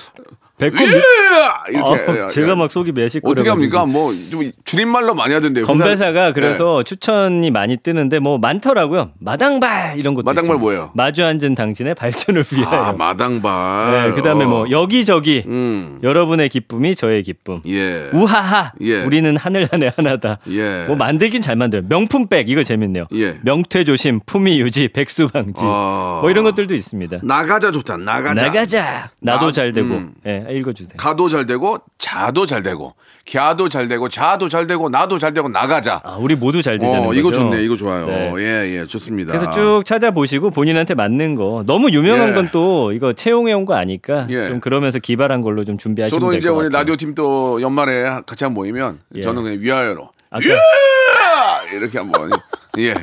배꼽 0.61 0.79
예! 0.79 0.85
밑- 0.85 1.75
이렇게 1.75 2.21
아, 2.21 2.27
제가 2.27 2.55
막 2.55 2.71
속이 2.71 2.91
매실거려. 2.91 3.31
어떻게 3.31 3.49
합니까? 3.49 3.85
뭐 3.85 4.11
좀 4.29 4.51
줄임말로 4.65 5.15
많이 5.15 5.33
하던데요. 5.33 5.65
건배사가 5.65 6.21
회사- 6.25 6.33
그래서 6.33 6.83
추천이 6.83 7.49
많이 7.51 7.77
뜨는데 7.77 8.19
뭐 8.19 8.37
많더라고요. 8.37 9.11
마당발 9.19 9.97
이런 9.97 10.13
것도 10.13 10.23
마당발 10.25 10.55
있습니다. 10.55 10.59
뭐예요? 10.61 10.91
마주 10.93 11.25
앉은 11.25 11.55
당신의 11.55 11.95
발전을 11.95 12.43
네. 12.43 12.57
위하여. 12.57 12.81
아 12.83 12.93
마당발. 12.93 14.09
네, 14.09 14.11
그다음에 14.15 14.45
뭐 14.45 14.69
여기저기 14.69 15.43
음. 15.47 15.99
여러분의 16.03 16.49
기쁨이 16.49 16.95
저의 16.95 17.23
기쁨. 17.23 17.61
예. 17.67 18.09
우하하. 18.13 18.73
예. 18.81 19.01
우리는 19.03 19.35
하늘 19.37 19.67
안에 19.71 19.91
하나다. 19.95 20.37
예. 20.49 20.85
뭐 20.87 20.95
만들긴 20.95 21.41
잘 21.41 21.55
만들어요. 21.55 21.87
명품백 21.89 22.49
이거 22.49 22.63
재밌네요. 22.63 23.07
예. 23.15 23.37
명퇴 23.41 23.83
조심, 23.83 24.19
품위 24.25 24.59
유지, 24.61 24.87
백수 24.89 25.27
방지. 25.29 25.61
아. 25.65 26.19
뭐 26.21 26.29
이런 26.29 26.43
것들도 26.43 26.73
있습니다. 26.75 27.19
나가자 27.23 27.71
좋다. 27.71 27.97
나가자. 27.97 28.33
나가자. 28.45 29.09
나도 29.21 29.47
나- 29.47 29.51
잘 29.51 29.73
되고. 29.73 29.87
음. 29.95 30.13
예, 30.25 30.45
읽어주세요. 30.51 30.97
가도 30.97 31.29
잘 31.29 31.45
되고 31.45 31.77
자도 31.97 32.45
잘 32.45 32.63
되고 32.63 32.93
갸도 33.31 33.69
잘 33.69 33.87
되고 33.87 34.09
자도 34.09 34.49
잘 34.49 34.65
되고 34.67 34.89
나도 34.89 35.19
잘 35.19 35.33
되고 35.33 35.47
나가자. 35.47 36.01
아, 36.03 36.15
우리 36.19 36.35
모두 36.35 36.61
잘 36.61 36.79
되자는 36.79 37.03
어, 37.03 37.05
거죠. 37.07 37.19
이거 37.19 37.31
좋네. 37.31 37.63
이거 37.63 37.75
좋아요. 37.75 38.07
네. 38.07 38.33
예, 38.39 38.79
예. 38.79 38.87
좋습니다. 38.87 39.31
그래서 39.31 39.51
쭉 39.51 39.83
찾아보시고 39.85 40.49
본인한테 40.49 40.95
맞는 40.95 41.35
거 41.35 41.63
너무 41.67 41.89
유명한 41.91 42.29
예. 42.29 42.33
건또 42.33 42.91
이거 42.93 43.13
채용해 43.13 43.53
온 43.53 43.65
거 43.65 43.75
아니까 43.75 44.25
예. 44.31 44.47
좀 44.47 44.59
그러면서 44.59 44.97
기발한 44.99 45.41
걸로 45.41 45.63
좀 45.63 45.77
준비하시면 45.77 46.19
저도 46.19 46.31
될 46.31 46.39
이제 46.39 46.49
것 46.49 46.55
우리 46.55 46.63
같아요. 46.65 46.79
라디오 46.79 46.95
팀 46.95 47.13
또 47.13 47.61
연말에 47.61 48.03
같이 48.25 48.43
한번 48.43 48.53
모이면 48.55 48.99
예. 49.15 49.21
저는 49.21 49.43
그냥 49.43 49.59
위하여로 49.61 50.09
아까 50.31 50.43
예! 50.45 51.77
이렇게 51.77 51.97
한번 51.99 52.31
예 52.79 52.95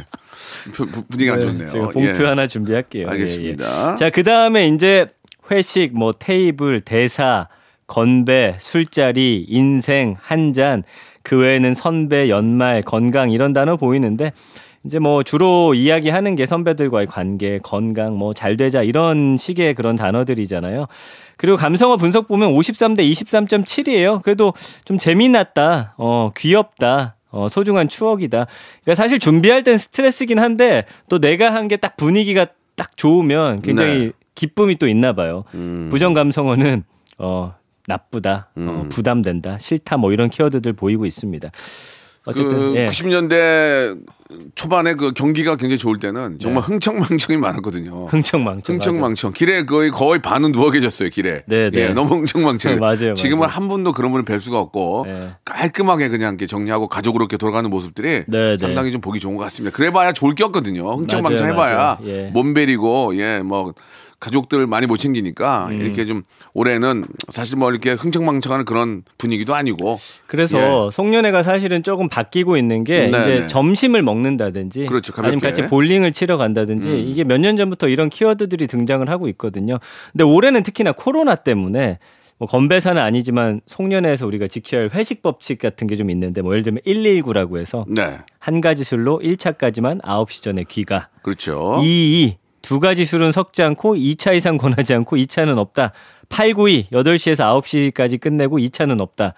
분위기 1.10 1.30
안 1.30 1.38
네, 1.38 1.44
좋네요. 1.46 1.70
제가 1.70 1.88
봉투 1.88 2.22
예. 2.22 2.26
하나 2.26 2.46
준비할게요. 2.46 3.08
알겠습니다. 3.08 3.64
예, 3.64 3.92
예. 3.92 3.96
자, 3.96 4.10
그 4.10 4.22
다음에 4.22 4.66
이제 4.68 5.06
회식, 5.50 5.96
뭐 5.96 6.12
테이블, 6.12 6.80
대사, 6.80 7.48
건배, 7.86 8.56
술자리, 8.60 9.46
인생, 9.48 10.16
한 10.20 10.52
잔, 10.52 10.82
그 11.22 11.38
외에는 11.38 11.74
선배, 11.74 12.28
연말, 12.28 12.82
건강 12.82 13.30
이런 13.30 13.52
단어 13.52 13.76
보이는데 13.76 14.32
이제 14.84 14.98
뭐 14.98 15.22
주로 15.22 15.74
이야기하는 15.74 16.36
게 16.36 16.46
선배들과의 16.46 17.06
관계, 17.06 17.58
건강, 17.62 18.16
뭐 18.16 18.32
잘 18.32 18.56
되자 18.56 18.82
이런 18.82 19.36
식의 19.36 19.74
그런 19.74 19.96
단어들이잖아요. 19.96 20.86
그리고 21.36 21.56
감성어 21.56 21.96
분석 21.96 22.28
보면 22.28 22.50
53대 22.52 23.00
23.7이에요. 23.00 24.22
그래도 24.22 24.52
좀 24.84 24.98
재미났다, 24.98 25.94
어, 25.98 26.30
귀엽다, 26.36 27.16
어, 27.30 27.48
소중한 27.50 27.88
추억이다. 27.88 28.46
그러니까 28.84 28.94
사실 29.02 29.18
준비할 29.18 29.62
땐 29.62 29.76
스트레스긴 29.78 30.38
한데 30.38 30.84
또 31.08 31.18
내가 31.18 31.52
한 31.54 31.68
게 31.68 31.76
딱 31.76 31.96
분위기가 31.96 32.46
딱 32.76 32.96
좋으면 32.96 33.60
굉장히 33.62 33.98
네. 34.06 34.10
기쁨이 34.38 34.76
또 34.76 34.86
있나 34.86 35.12
봐요. 35.12 35.42
음. 35.54 35.88
부정 35.90 36.14
감성어는 36.14 36.84
어, 37.18 37.56
나쁘다, 37.88 38.50
어, 38.54 38.60
음. 38.60 38.88
부담된다, 38.88 39.58
싫다 39.58 39.96
뭐 39.96 40.12
이런 40.12 40.30
키워드들 40.30 40.74
보이고 40.74 41.06
있습니다. 41.06 41.50
어쨌든 42.24 42.50
그 42.50 42.74
예. 42.76 42.86
90년대 42.86 43.98
초반에 44.54 44.94
그 44.94 45.12
경기가 45.12 45.56
굉장히 45.56 45.78
좋을 45.78 45.98
때는 45.98 46.38
정말 46.38 46.62
흥청망청이 46.62 47.38
많았거든요. 47.38 47.90
네. 47.90 48.06
흥청망청. 48.10 48.74
흥청망청. 48.74 49.32
길에 49.32 49.64
거의 49.64 49.90
거의 49.90 50.20
반은 50.20 50.52
누워 50.52 50.70
계셨어요, 50.70 51.08
길에. 51.08 51.42
네, 51.46 51.70
네. 51.70 51.80
예, 51.80 51.88
너무 51.88 52.16
흥청망청. 52.16 52.78
맞아요, 52.78 53.14
지금은 53.14 53.40
맞아요. 53.40 53.52
한 53.52 53.68
분도 53.68 53.92
그런 53.92 54.10
분을 54.10 54.24
뵐 54.26 54.40
수가 54.40 54.58
없고 54.58 55.04
네. 55.06 55.30
깔끔하게 55.46 56.10
그냥 56.10 56.34
이렇게 56.34 56.46
정리하고 56.46 56.88
가족으로 56.88 57.22
이렇게 57.24 57.38
돌아가는 57.38 57.68
모습들이 57.70 58.24
네, 58.26 58.50
네. 58.50 58.56
상당히 58.58 58.92
좀 58.92 59.00
보기 59.00 59.18
좋은 59.18 59.36
것 59.36 59.44
같습니다. 59.44 59.74
그래 59.74 59.90
봐야 59.90 60.12
좋을 60.12 60.34
게 60.34 60.44
없거든요. 60.44 60.86
흥청망청 60.92 61.48
해 61.48 61.54
봐야 61.54 61.76
맞아요. 61.76 61.98
예. 62.04 62.30
몸 62.34 62.52
베리고 62.52 63.16
예, 63.16 63.40
뭐 63.40 63.72
가족들 64.20 64.66
많이 64.66 64.86
못 64.86 64.96
챙기니까 64.96 65.68
음. 65.70 65.80
이렇게 65.80 66.04
좀 66.04 66.22
올해는 66.52 67.04
사실 67.28 67.56
뭐 67.56 67.70
이렇게 67.70 67.92
흥청망청하는 67.92 68.64
그런 68.64 69.04
분위기도 69.16 69.54
아니고 69.54 69.98
그래서 70.26 70.90
송년회가 70.90 71.42
사실은 71.44 71.82
조금 71.84 72.08
바뀌고 72.08 72.56
있는 72.56 72.82
게 72.84 73.04
예. 73.04 73.08
네, 73.10 73.20
이제 73.20 73.40
네. 73.40 73.46
점심을 73.46 74.02
먹는다든지 74.02 74.86
그렇죠. 74.86 75.12
아니면 75.18 75.38
같이 75.40 75.62
볼링을 75.66 76.12
치러 76.12 76.36
간다든지 76.36 76.88
음. 76.88 76.96
이게 77.06 77.22
몇 77.24 77.38
년 77.38 77.56
전부터 77.56 77.86
이런 77.88 78.08
키워드들이 78.10 78.66
등장을 78.66 79.08
하고 79.08 79.28
있거든요. 79.28 79.78
근데 80.10 80.24
올해는 80.24 80.64
특히나 80.64 80.90
코로나 80.90 81.36
때문에 81.36 82.00
뭐 82.38 82.46
건배사는 82.48 83.00
아니지만 83.00 83.60
송년회에서 83.66 84.26
우리가 84.26 84.46
지켜야 84.48 84.82
할 84.82 84.90
회식 84.94 85.22
법칙 85.22 85.58
같은 85.60 85.86
게 85.86 85.94
좀 85.96 86.10
있는데 86.10 86.42
뭐 86.42 86.52
예를 86.52 86.64
들면 86.64 86.82
119라고 86.84 87.58
해서 87.58 87.84
네. 87.88 88.18
한 88.40 88.60
가지 88.60 88.82
술로 88.84 89.20
1차까지만 89.20 90.00
9시 90.02 90.42
전에 90.42 90.64
귀가 90.68 91.08
그렇죠. 91.22 91.78
22. 91.82 92.36
두 92.68 92.80
가지 92.80 93.06
술은 93.06 93.32
섞지 93.32 93.62
않고 93.62 93.94
2차 93.94 94.36
이상 94.36 94.58
권하지 94.58 94.92
않고 94.92 95.16
2차는 95.16 95.56
없다. 95.56 95.92
892. 96.28 96.88
8시에서 96.92 97.62
9시까지 97.62 98.20
끝내고 98.20 98.58
2차는 98.58 99.00
없다. 99.00 99.32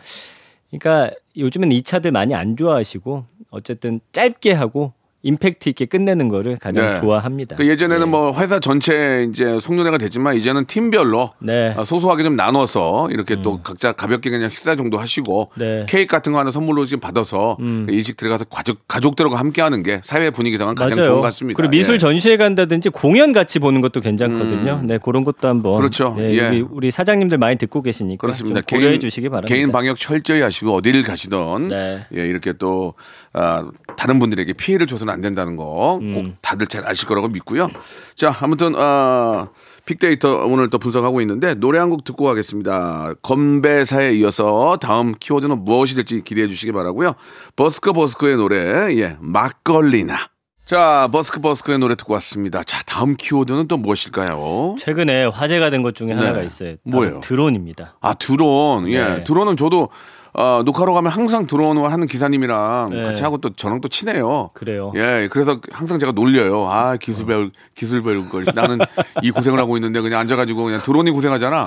그러니까 0.69 1.15
요즘엔 1.37 1.71
2차들 1.71 2.11
많이 2.11 2.35
안 2.35 2.57
좋아하시고 2.57 3.25
어쨌든 3.51 4.01
짧게 4.11 4.53
하고 4.53 4.95
임팩트 5.23 5.69
있게 5.71 5.85
끝내는 5.85 6.29
거를 6.29 6.57
가장 6.57 6.95
네. 6.95 7.01
좋아합니다. 7.01 7.57
그 7.57 7.67
예전에는 7.67 8.07
네. 8.07 8.11
뭐 8.11 8.33
회사 8.41 8.59
전체 8.59 9.27
이제 9.31 9.61
송년회가 9.61 9.99
됐지만 9.99 10.37
이제는 10.37 10.65
팀별로 10.65 11.33
네. 11.41 11.75
아, 11.77 11.85
소소하게 11.85 12.23
좀 12.23 12.37
나눠서 12.37 13.09
이렇게 13.11 13.43
또 13.43 13.61
각자 13.63 13.93
가볍게 13.93 14.31
그냥 14.31 14.49
식사 14.49 14.77
정도 14.77 14.99
하시고 14.99 15.51
네. 15.57 15.85
케이크 15.89 16.11
같은 16.11 16.33
거 16.33 16.39
하나 16.39 16.51
선물로 16.51 16.87
지금 16.87 17.01
받아서 17.01 17.59
음. 17.61 17.87
일식 17.91 18.17
들어가서 18.17 18.45
가족 18.45 18.79
가족들과 18.89 19.39
함께 19.39 19.61
하는 19.61 19.83
게 19.83 20.01
사회 20.03 20.31
분위기상은 20.31 20.75
가장 20.75 20.97
맞아요. 20.97 21.05
좋은 21.05 21.17
것 21.17 21.23
같습니다. 21.27 21.57
그리고 21.57 21.71
미술 21.71 21.95
예. 21.95 21.99
전시회 21.99 22.37
간다든지 22.39 22.89
공연 22.89 23.33
같이 23.33 23.59
보는 23.59 23.83
것도 23.83 24.01
괜찮거든요. 24.01 24.81
네, 24.85 24.99
그런 24.99 25.25
것도 25.25 25.49
한번 25.49 25.77
그렇죠. 25.77 26.15
네, 26.17 26.35
예. 26.35 26.49
우리, 26.49 26.61
우리 26.63 26.91
사장님들 26.91 27.37
많이 27.37 27.57
듣고 27.57 27.83
계시니까 27.83 28.21
그렇습니다. 28.21 28.63
좀 28.63 28.79
고려해 28.79 28.99
주시기 28.99 29.29
바랍니다. 29.29 29.55
개인 29.55 29.71
방역 29.71 29.99
철저히 29.99 30.41
하시고 30.41 30.73
어디를 30.73 31.03
가시던 31.03 31.69
네. 31.69 32.07
예, 32.17 32.27
이렇게 32.27 32.55
또 32.55 32.95
아, 33.33 33.69
다른 33.97 34.19
분들에게 34.19 34.53
피해를 34.55 34.87
줘서는 34.87 35.10
안 35.11 35.21
된다는 35.21 35.57
거꼭 35.57 36.01
음. 36.03 36.37
다들 36.43 36.67
잘 36.67 36.87
아실 36.87 37.07
거라고 37.09 37.29
믿고요. 37.29 37.69
자, 38.15 38.35
아무튼 38.41 38.75
아, 38.77 39.47
빅데이터 39.85 40.45
오늘 40.47 40.71
또 40.71 40.79
분석하고 40.79 41.21
있는데 41.23 41.55
노래 41.55 41.79
한 41.79 41.91
곡 41.91 42.05
듣고 42.05 42.25
가겠습니다. 42.25 43.15
건배사에 43.23 44.13
이어서 44.15 44.77
다음 44.81 45.15
키워드는 45.19 45.65
무엇이 45.65 45.97
될지 45.97 46.23
기대해 46.23 46.47
주시기 46.47 46.71
바라고요. 46.73 47.15
버스커 47.57 47.93
버스커의 47.93 48.37
노래 48.37 48.57
예, 48.97 49.17
막걸리나. 49.21 50.17
자, 50.65 51.09
버스커 51.11 51.41
버스커의 51.41 51.81
노래 51.81 51.97
듣고 51.97 52.13
왔습니다. 52.15 52.63
자, 52.63 52.85
다음 52.87 53.17
키워드는 53.17 53.67
또 53.67 53.77
무엇일까요? 53.77 54.77
최근에 54.79 55.25
화제가 55.25 55.71
된 55.71 55.83
것 55.83 55.97
중에 55.97 56.09
네. 56.09 56.15
하나가 56.15 56.43
있어요. 56.43 56.77
바로 56.89 56.97
뭐예요? 56.97 57.21
드론입니다. 57.21 57.97
아 58.01 58.15
드론 58.15 58.87
예 58.89 59.03
네. 59.03 59.25
드론은 59.25 59.57
저도 59.57 59.89
어, 60.33 60.63
녹화로 60.65 60.95
가면 60.95 61.11
항상 61.11 61.47
드론을 61.47 61.91
하는 61.93 62.07
기사님이랑 62.07 62.91
네. 62.93 63.03
같이 63.03 63.23
하고 63.23 63.39
또 63.39 63.51
저랑 63.51 63.81
또 63.81 63.89
친해요. 63.89 64.51
그래요. 64.55 64.93
예, 64.97 65.29
그래서 65.31 65.61
항상 65.73 65.99
제가 65.99 66.13
놀려요. 66.13 66.69
아, 66.71 66.97
기술 66.97 67.27
배울, 67.27 67.51
기술 67.75 68.03
배울 68.03 68.29
걸. 68.29 68.45
나는 68.55 68.79
이 69.23 69.31
고생을 69.31 69.59
하고 69.59 69.77
있는데 69.77 70.01
그냥 70.01 70.21
앉아가지고 70.21 70.65
그냥 70.65 70.81
드론이 70.81 71.11
고생하잖아. 71.11 71.67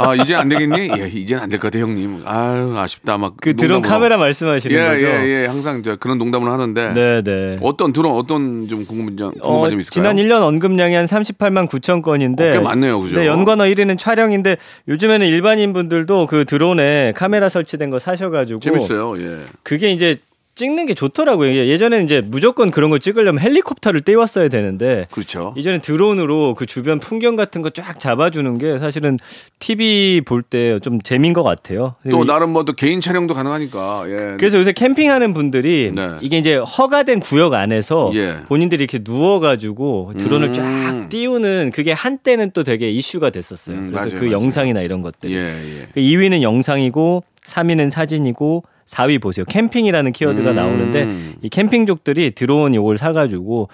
아, 0.00 0.14
이제 0.14 0.34
안 0.36 0.48
되겠니? 0.48 0.90
예, 0.98 1.08
이제는 1.08 1.42
안 1.44 1.48
될 1.48 1.58
것 1.58 1.72
같아, 1.72 1.78
형님. 1.80 2.22
아유, 2.24 2.76
아쉽다. 2.78 3.16
막. 3.18 3.34
그 3.40 3.56
드론. 3.56 3.82
카메라 3.82 4.16
말씀하시는 4.18 4.76
예, 4.76 4.80
거죠? 4.86 5.06
예, 5.06 5.42
예. 5.42 5.46
항상 5.46 5.82
저 5.82 5.96
그런 5.96 6.18
농담을 6.18 6.50
하는데. 6.52 6.92
네, 6.92 7.22
네. 7.22 7.58
어떤 7.62 7.92
드론, 7.92 8.12
어떤 8.12 8.68
좀 8.68 8.84
궁금한 8.86 9.16
점, 9.16 9.30
궁금한 9.32 9.60
어, 9.66 9.70
점 9.70 9.80
있을까요? 9.80 10.14
지난 10.14 10.16
1년 10.16 10.42
언급량이 10.42 10.94
한 10.94 11.06
38만 11.06 11.68
9천 11.68 12.02
건인데 12.02 12.50
어, 12.50 12.52
꽤 12.52 12.60
많네요, 12.60 13.00
그죠? 13.00 13.18
네, 13.18 13.26
연관어 13.26 13.64
1위는 13.64 13.98
촬영인데 13.98 14.56
요즘에는 14.88 15.26
일반인 15.26 15.72
분들도 15.72 16.26
그 16.26 16.44
드론에 16.44 17.12
카메라 17.16 17.48
설치 17.48 17.77
된 17.78 17.90
거 17.90 17.98
사셔가지고 17.98 18.60
재밌어요, 18.60 19.18
예. 19.22 19.44
그게 19.62 19.90
이제 19.90 20.16
찍는 20.58 20.86
게 20.86 20.94
좋더라고요. 20.94 21.54
예전에는 21.54 22.04
이제 22.04 22.20
무조건 22.26 22.72
그런 22.72 22.90
걸 22.90 22.98
찍으려면 22.98 23.40
헬리콥터를 23.40 24.00
떼왔어야 24.00 24.48
되는데 24.48 25.06
그렇죠. 25.12 25.54
이제는 25.56 25.80
드론으로 25.80 26.54
그 26.54 26.66
주변 26.66 26.98
풍경 26.98 27.36
같은 27.36 27.62
거 27.62 27.70
쫙 27.70 28.00
잡아주는 28.00 28.58
게 28.58 28.78
사실은 28.80 29.16
TV 29.60 30.22
볼 30.26 30.42
때 30.42 30.78
좀 30.80 31.00
재미인 31.00 31.32
것 31.32 31.42
같아요. 31.44 31.94
또 32.10 32.24
나름 32.24 32.50
뭐 32.52 32.64
또 32.64 32.72
개인 32.72 33.00
촬영도 33.00 33.34
가능하니까, 33.34 34.04
예. 34.08 34.36
그래서 34.38 34.58
요새 34.58 34.72
캠핑하는 34.72 35.32
분들이 35.32 35.92
네. 35.94 36.08
이게 36.20 36.38
이제 36.38 36.56
허가된 36.56 37.20
구역 37.20 37.54
안에서 37.54 38.10
예. 38.14 38.38
본인들이 38.48 38.82
이렇게 38.82 38.98
누워가지고 39.02 40.14
드론을 40.18 40.48
음. 40.48 40.54
쫙 40.54 41.08
띄우는 41.08 41.70
그게 41.72 41.92
한때는 41.92 42.50
또 42.52 42.64
되게 42.64 42.90
이슈가 42.90 43.30
됐었어요. 43.30 43.76
음, 43.76 43.90
그래서 43.90 44.06
맞아요, 44.06 44.20
그 44.20 44.24
맞아요. 44.26 44.32
영상이나 44.42 44.80
이런 44.80 45.02
것들. 45.02 45.30
예, 45.30 45.36
예. 45.36 45.88
그 45.94 46.00
2위는 46.00 46.42
영상이고 46.42 47.22
3위는 47.44 47.90
사진이고 47.90 48.64
4위 48.88 49.20
보세요. 49.20 49.44
캠핑이라는 49.44 50.12
키워드가 50.12 50.50
음. 50.50 50.54
나오는데 50.54 51.08
이 51.42 51.48
캠핑족들이 51.48 52.32
드론 52.32 52.74
요걸 52.74 52.98
사가지고 52.98 53.68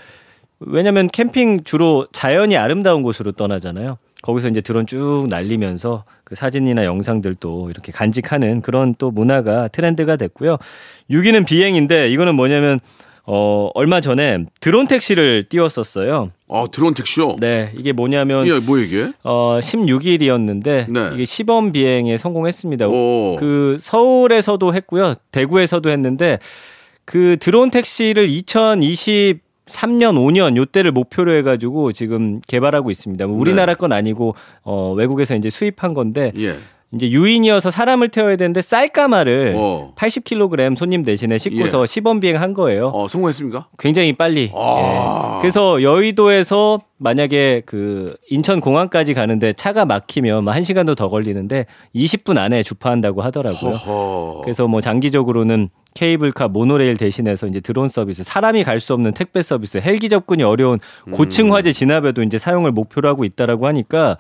왜냐면 0.61 1.09
캠핑 1.09 1.65
주로 1.65 2.07
자연이 2.13 2.57
아름다운 2.57 3.03
곳으로 3.03 3.33
떠나잖아요. 3.33 3.99
거기서 4.23 4.49
이제 4.49 4.61
드론 4.61 4.87
쭉 4.87 5.27
날리면서 5.29 6.05
그 6.25 6.35
사진이나 6.35 6.85
영상들도 6.85 7.69
이렇게 7.71 7.93
간직하는 7.93 8.63
그런 8.63 8.95
또 8.97 9.11
문화가 9.11 9.69
트렌드가 9.69 10.17
됐고요. 10.17 10.57
6위는 11.11 11.47
비행인데 11.47 12.09
이거는 12.09 12.35
뭐냐면 12.35 12.81
어, 13.27 13.71
얼마 13.75 14.01
전에 14.01 14.45
드론 14.61 14.87
택시를 14.87 15.45
띄웠었어요. 15.49 16.31
아, 16.49 16.65
드론 16.71 16.93
택시요? 16.93 17.37
네, 17.41 17.73
이게 17.77 17.93
뭐냐면 17.93 18.47
예, 18.47 18.59
뭐 18.59 18.79
이게? 18.79 19.13
어, 19.23 19.59
16일이었는데 19.61 20.93
네. 20.93 21.11
이게 21.15 21.25
시범 21.25 21.73
비행에 21.73 22.19
성공했습니다. 22.19 22.89
오. 22.89 23.37
그 23.39 23.77
서울에서도 23.81 24.75
했고요. 24.75 25.15
대구에서도 25.33 25.89
했는데 25.89 26.39
그 27.07 27.37
드론 27.41 27.71
택시를 27.71 28.29
2023년 28.29 29.41
5년 29.67 30.57
요때를 30.57 30.93
목표로 30.93 31.35
해 31.35 31.43
가지고 31.43 31.93
지금 31.93 32.41
개발하고 32.47 32.91
있습니다. 32.91 33.27
뭐 33.27 33.39
우리나라 33.39 33.75
건 33.75 33.93
아니고 33.93 34.35
어 34.63 34.93
외국에서 34.93 35.35
이제 35.35 35.49
수입한 35.49 35.95
건데 35.95 36.33
예. 36.39 36.57
이제 36.95 37.11
유인이어서 37.11 37.71
사람을 37.71 38.09
태워야 38.09 38.37
되는데 38.37 38.63
쌀가마를 38.63 39.55
어. 39.57 39.93
80kg 39.97 40.77
손님 40.77 41.03
대신에 41.03 41.39
싣고서 41.39 41.83
예. 41.83 41.87
시범 41.87 42.21
비행한 42.21 42.53
거예요. 42.55 42.89
어, 42.89 43.09
성공했습니까? 43.09 43.69
굉장히 43.79 44.13
빨리. 44.13 44.51
아. 44.55 45.37
예. 45.39 45.41
그래서 45.43 45.83
여의도에서 45.83 46.81
만약에 46.99 47.63
그 47.67 48.17
인천 48.31 48.61
공항까지 48.61 49.13
가는데 49.15 49.53
차가 49.53 49.85
막히면 49.85 50.45
뭐 50.45 50.53
1시간도 50.53 50.97
더 50.97 51.09
걸리는데 51.09 51.67
20분 51.95 52.39
안에 52.39 52.63
주파한다고 52.63 53.23
하더라고요. 53.23 53.73
허허. 53.73 54.41
그래서 54.43 54.67
뭐 54.67 54.81
장기적으로는 54.81 55.69
케이블카 55.95 56.49
모노레일 56.49 56.97
대신해서 56.97 57.47
이제 57.47 57.61
드론 57.61 57.89
서비스, 57.89 58.23
사람이 58.25 58.65
갈 58.65 58.81
수 58.81 58.93
없는 58.95 59.13
택배 59.15 59.43
서비스, 59.43 59.79
헬기 59.79 60.09
접근이 60.09 60.43
어려운 60.43 60.79
고층 61.13 61.47
음. 61.47 61.53
화재 61.53 61.73
진압에도 61.73 62.23
이제 62.23 62.37
사용을 62.39 62.71
목표로 62.73 63.09
하고 63.09 63.25
있다라고 63.25 63.67
하니까 63.69 64.17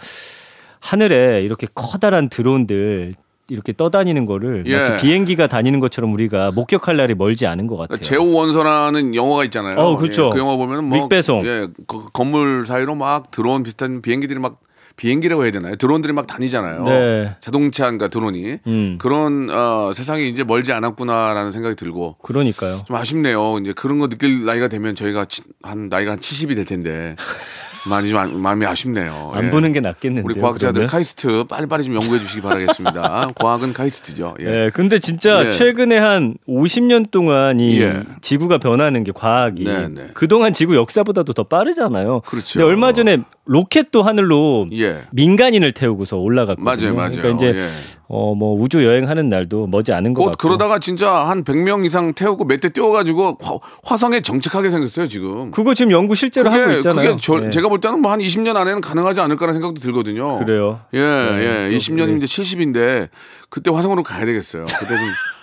하늘에 0.84 1.40
이렇게 1.42 1.66
커다란 1.74 2.28
드론들 2.28 3.14
이렇게 3.48 3.72
떠다니는 3.72 4.26
거를 4.26 4.64
예. 4.66 4.76
마치 4.76 5.02
비행기가 5.04 5.46
다니는 5.46 5.80
것처럼 5.80 6.12
우리가 6.12 6.50
목격할 6.50 6.96
날이 6.98 7.14
멀지 7.14 7.46
않은 7.46 7.66
것 7.66 7.76
같아요. 7.78 7.98
제오 8.00 8.30
원소라는 8.32 9.14
영화가 9.14 9.44
있잖아요. 9.44 9.76
어, 9.78 9.96
그렇죠. 9.96 10.26
예, 10.26 10.30
그 10.34 10.38
영화 10.38 10.56
보면 10.56 10.84
뭐 10.84 10.98
릭배송. 10.98 11.46
예, 11.46 11.68
그 11.86 12.08
건물 12.12 12.66
사이로 12.66 12.94
막 12.96 13.30
드론 13.30 13.62
비슷한 13.62 14.02
비행기들이 14.02 14.38
막 14.38 14.60
비행기라고 14.96 15.42
해야 15.44 15.50
되나요? 15.52 15.74
드론들이 15.76 16.12
막 16.12 16.26
다니잖아요. 16.26 16.84
네. 16.84 17.36
자동차인가 17.40 18.08
드론이 18.08 18.58
음. 18.66 18.98
그런 19.00 19.48
어, 19.50 19.90
세상이 19.94 20.28
이제 20.28 20.44
멀지 20.44 20.72
않았구나라는 20.72 21.50
생각이 21.50 21.76
들고 21.76 22.16
그러니까요. 22.22 22.82
좀 22.86 22.94
아쉽네요. 22.94 23.58
이제 23.58 23.72
그런 23.72 23.98
거 23.98 24.08
느낄 24.08 24.44
나이가 24.44 24.68
되면 24.68 24.94
저희가 24.94 25.24
치- 25.24 25.42
한 25.62 25.88
나이가 25.88 26.12
한 26.12 26.18
70이 26.20 26.54
될 26.54 26.64
텐데 26.64 27.16
많이 27.88 28.08
좀 28.08 28.18
안- 28.18 28.40
마음이 28.40 28.64
아쉽네요. 28.66 29.32
안 29.34 29.46
예. 29.46 29.50
보는 29.50 29.72
게 29.72 29.80
낫겠는데요. 29.80 30.24
우리 30.24 30.40
과학자들 30.40 30.72
그러면? 30.72 30.88
카이스트 30.88 31.44
빨리빨리 31.44 31.84
좀 31.84 31.94
연구해 31.94 32.18
주시기 32.18 32.40
바라겠습니다. 32.42 33.28
과학은 33.36 33.72
카이스트죠. 33.72 34.36
예. 34.40 34.44
예, 34.66 34.70
근데 34.72 34.98
진짜 34.98 35.46
예. 35.46 35.52
최근에 35.52 35.98
한 35.98 36.34
50년 36.48 37.10
동안 37.10 37.60
이 37.60 37.80
예. 37.80 38.02
지구가 38.22 38.58
변하는 38.58 39.04
게 39.04 39.12
과학이 39.12 39.64
네, 39.64 39.88
네. 39.88 40.08
그동안 40.14 40.52
지구 40.54 40.76
역사보다도 40.76 41.32
더 41.34 41.42
빠르잖아요. 41.44 42.20
그렇죠. 42.26 42.60
근데 42.60 42.64
얼마 42.70 42.92
전에 42.92 43.18
로켓도 43.46 44.02
하늘로 44.02 44.66
예. 44.72 45.02
민간인을 45.12 45.72
태우고서 45.72 46.16
올라갔거든요. 46.16 46.64
맞아요, 46.64 46.94
맞아요. 46.94 47.10
그러니까 47.20 47.36
이제 47.36 47.58
예. 47.60 47.66
어뭐 48.06 48.54
우주 48.60 48.84
여행하는 48.84 49.28
날도 49.28 49.66
머지 49.66 49.92
않은 49.92 50.14
것곧 50.14 50.30
같고. 50.32 50.48
그러다가 50.48 50.78
진짜 50.78 51.10
한 51.14 51.42
100명 51.44 51.84
이상 51.84 52.14
태우고 52.14 52.44
몇 52.46 52.60
대 52.60 52.70
띄워 52.70 52.92
가지고 52.92 53.36
화- 53.42 53.58
화성에 53.84 54.20
정착하게 54.22 54.70
생겼어요 54.70 55.06
지금. 55.08 55.50
그거 55.50 55.74
지금 55.74 55.90
연구 55.92 56.14
실제로 56.14 56.50
하고 56.50 56.72
있잖아요. 56.72 57.10
그게 57.10 57.16
저- 57.20 57.42
예. 57.44 57.50
제가 57.50 57.68
볼 57.74 57.80
때는 57.80 58.00
뭐 58.00 58.12
한 58.12 58.20
20년 58.20 58.54
안에는 58.54 58.80
가능하지 58.80 59.20
않을까라는 59.20 59.54
생각도 59.54 59.80
들거든요. 59.80 60.38
그래요. 60.38 60.80
예, 60.94 61.00
네, 61.00 61.66
예. 61.66 61.70
또 61.70 61.76
20년이면 61.76 62.22
이제 62.22 62.26
70인데 62.42 63.08
그때 63.50 63.72
화성으로 63.72 64.04
가야 64.04 64.24
되겠어요. 64.24 64.64
그때 64.64 64.96
좀 64.96 64.98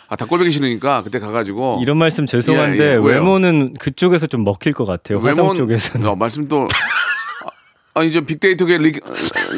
아, 0.07 0.15
닭골뱅이 0.15 0.51
싫으니까 0.51 1.03
그때 1.03 1.19
가가지고 1.19 1.79
이런 1.81 1.97
말씀 1.97 2.25
죄송한데 2.25 2.83
예, 2.83 2.91
예. 2.91 2.95
외모는 2.95 3.73
그쪽에서 3.79 4.27
좀 4.27 4.45
먹힐 4.45 4.71
것 4.71 4.85
같아요. 4.85 5.19
화성 5.19 5.43
외모 5.45 5.55
쪽에서는. 5.57 6.07
어, 6.07 6.15
말씀 6.15 6.45
또 6.45 6.67
아, 7.95 7.99
아니 7.99 8.13
저 8.13 8.21
빅데이터계 8.21 8.77
리, 8.77 8.93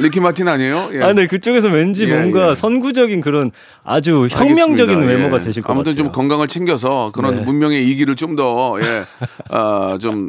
리키 0.01 0.19
마틴 0.19 0.47
아니에요? 0.47 0.89
예. 0.93 1.01
아, 1.01 1.13
네, 1.13 1.27
그쪽에서 1.27 1.67
왠지 1.69 2.05
예, 2.09 2.13
뭔가 2.15 2.51
예. 2.51 2.55
선구적인 2.55 3.21
그런 3.21 3.51
아주 3.83 4.27
혁명적인 4.29 4.95
알겠습니다. 4.97 5.11
외모가 5.11 5.37
예. 5.37 5.41
되실 5.41 5.61
것 5.63 5.71
아무튼 5.71 5.91
같아요. 5.93 6.05
좀 6.05 6.11
건강을 6.11 6.47
챙겨서 6.47 7.11
그런 7.13 7.35
네. 7.37 7.41
문명의 7.43 7.87
이기를 7.89 8.15
좀 8.15 8.35
더 8.35 8.77
예, 8.81 9.03
아, 9.49 9.97
좀 10.01 10.27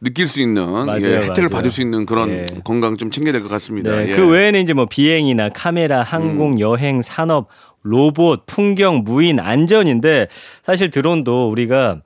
느낄 0.00 0.26
수 0.26 0.40
있는 0.40 0.64
맞아요, 0.70 0.96
예, 1.02 1.16
혜택을 1.16 1.42
맞아요. 1.44 1.48
받을 1.50 1.70
수 1.70 1.80
있는 1.82 2.06
그런 2.06 2.30
예. 2.30 2.46
건강 2.64 2.96
좀 2.96 3.10
챙겨야 3.10 3.32
될 3.32 3.42
것 3.42 3.48
같습니다. 3.50 3.90
네, 3.94 4.08
예. 4.08 4.12
음. 4.12 4.16
그 4.16 4.28
외에는 4.28 4.62
이제 4.62 4.72
뭐 4.72 4.86
비행이나 4.86 5.50
카메라, 5.50 6.02
항공, 6.02 6.58
여행, 6.60 7.02
산업, 7.02 7.48
로봇, 7.82 8.44
풍경, 8.46 9.02
무인, 9.04 9.38
안전인데 9.40 10.28
사실 10.64 10.90
드론도 10.90 11.50
우리가 11.50 12.00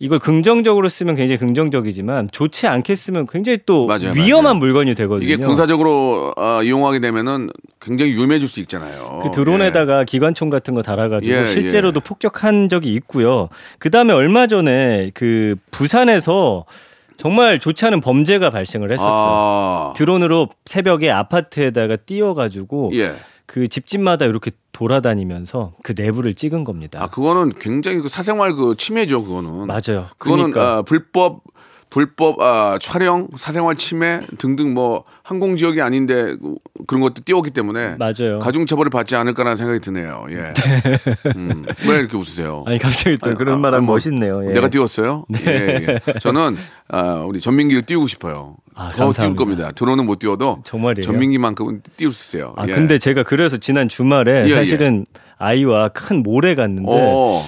이걸 0.00 0.20
긍정적으로 0.20 0.88
쓰면 0.88 1.16
굉장히 1.16 1.38
긍정적이지만 1.38 2.28
좋지 2.30 2.68
않게 2.68 2.94
쓰면 2.94 3.26
굉장히 3.26 3.58
또 3.66 3.86
맞아요, 3.86 4.12
위험한 4.14 4.44
맞아요. 4.44 4.58
물건이 4.58 4.94
되거든요. 4.94 5.26
이게 5.26 5.36
군사적으로 5.36 6.32
아, 6.36 6.62
이용하게 6.62 7.00
되면은 7.00 7.50
굉장히 7.80 8.12
유명해질 8.12 8.48
수 8.48 8.60
있잖아요. 8.60 9.20
그 9.24 9.30
드론에다가 9.32 10.04
기관총 10.04 10.50
같은 10.50 10.74
거 10.74 10.82
달아가지고 10.82 11.32
예, 11.32 11.46
실제로도 11.46 12.00
폭격한 12.00 12.68
적이 12.68 12.94
있고요. 12.94 13.48
그 13.80 13.90
다음에 13.90 14.12
얼마 14.12 14.46
전에 14.46 15.10
그 15.14 15.56
부산에서 15.72 16.64
정말 17.16 17.58
좋지 17.58 17.84
않은 17.86 18.00
범죄가 18.00 18.50
발생을 18.50 18.90
예. 18.90 18.94
했었어요. 18.94 19.12
아, 19.12 19.92
드론으로 19.96 20.48
새벽에 20.64 21.10
아파트에다가 21.10 21.96
띄워가지고 21.96 22.92
예. 22.94 23.14
그 23.48 23.66
집집마다 23.66 24.26
이렇게 24.26 24.50
돌아다니면서 24.72 25.72
그 25.82 25.94
내부를 25.96 26.34
찍은 26.34 26.64
겁니다. 26.64 27.02
아 27.02 27.08
그거는 27.08 27.48
굉장히 27.58 28.00
그 28.00 28.08
사생활 28.10 28.52
그 28.52 28.76
침해죠. 28.76 29.24
그거는 29.24 29.66
맞아요. 29.66 30.06
그거는 30.18 30.50
그러니까 30.50 30.76
아, 30.76 30.82
불법 30.82 31.40
불법 31.90 32.40
아, 32.42 32.78
촬영, 32.80 33.28
사생활 33.36 33.76
침해 33.76 34.20
등등 34.38 34.74
뭐 34.74 35.04
항공 35.22 35.56
지역이 35.56 35.80
아닌데 35.80 36.34
그런 36.86 37.00
것도 37.00 37.22
띄웠기 37.24 37.50
때문에 37.50 37.96
맞아요. 37.98 38.38
가중 38.40 38.66
처벌을 38.66 38.90
받지 38.90 39.16
않을까라는 39.16 39.56
생각이 39.56 39.80
드네요. 39.80 40.26
예. 40.30 40.52
음, 41.36 41.64
왜 41.88 41.96
이렇게 41.96 42.16
웃으세요? 42.16 42.64
아니 42.66 42.78
갑자기 42.78 43.16
또 43.18 43.30
아니, 43.30 43.38
그런 43.38 43.54
아, 43.54 43.58
말하면 43.58 43.86
뭐 43.86 43.94
멋있네요. 43.94 44.46
예. 44.48 44.52
내가 44.52 44.68
띄웠어요? 44.68 45.24
예, 45.46 45.46
예. 46.06 46.18
저는 46.20 46.56
아, 46.88 47.24
우리 47.26 47.40
전민기를 47.40 47.82
띄우고 47.84 48.06
싶어요. 48.06 48.56
아, 48.74 48.90
더 48.90 48.96
띄울 48.96 49.04
감사합니다. 49.14 49.38
겁니다. 49.44 49.72
드론은 49.72 50.04
못 50.06 50.18
띄워도 50.18 50.62
정말이에요? 50.64 51.02
전민기만큼은 51.02 51.82
띄울 51.96 52.12
수 52.12 52.36
있어요. 52.36 52.52
아 52.56 52.66
예. 52.68 52.72
근데 52.72 52.98
제가 52.98 53.22
그래서 53.22 53.56
지난 53.56 53.88
주말에 53.88 54.44
예, 54.46 54.50
예. 54.50 54.54
사실은 54.54 55.06
아이와 55.38 55.88
큰 55.88 56.22
몰에 56.22 56.54
갔는데 56.54 56.90
어, 56.90 57.42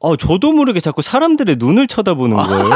어, 0.00 0.16
저도 0.16 0.52
모르게 0.52 0.80
자꾸 0.80 1.00
사람들의 1.02 1.56
눈을 1.58 1.86
쳐다보는 1.86 2.36
거예요. 2.42 2.68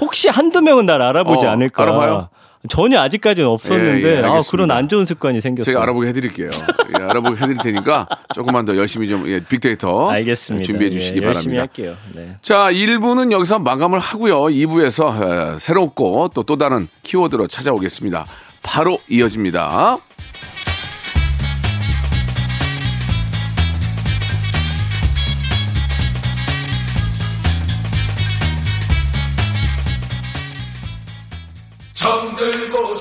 혹시 0.00 0.28
한두 0.28 0.60
명은 0.62 0.86
날 0.86 1.02
알아보지 1.02 1.46
어, 1.46 1.50
않을까. 1.50 1.82
알아봐요? 1.82 2.28
전혀 2.68 3.00
아직까지는 3.00 3.48
없었는데 3.48 4.02
예, 4.08 4.16
예, 4.16 4.22
아. 4.24 4.40
그런 4.50 4.72
안 4.72 4.88
좋은 4.88 5.04
습관이 5.04 5.40
생겼어요. 5.40 5.72
제가 5.72 5.82
알아보게 5.84 6.08
해드릴게요. 6.08 6.48
예, 6.98 7.02
알아보게 7.04 7.36
해드릴 7.36 7.58
테니까 7.62 8.08
조금만 8.34 8.64
더 8.64 8.76
열심히 8.76 9.08
좀 9.08 9.28
예, 9.28 9.38
빅데이터 9.38 10.10
알겠습니다. 10.10 10.64
준비해 10.66 10.90
주시기 10.90 11.20
예, 11.22 11.26
바랍니다. 11.26 11.60
할게요. 11.60 11.94
네. 12.14 12.36
자, 12.42 12.72
1부는 12.72 13.30
여기서 13.30 13.60
마감을 13.60 14.00
하고요. 14.00 14.42
2부에서 14.46 15.58
새롭고 15.60 16.30
또 16.34 16.42
또 16.42 16.56
다른 16.56 16.88
키워드로 17.04 17.46
찾아오겠습니다. 17.46 18.26
바로 18.64 18.98
이어집니다. 19.08 19.98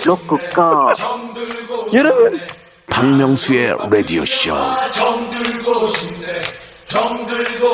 로쿠꺼 0.06 0.94
여러분 1.94 2.40
박명수의 2.88 3.76
라디오 3.92 4.24
쇼. 4.26 4.54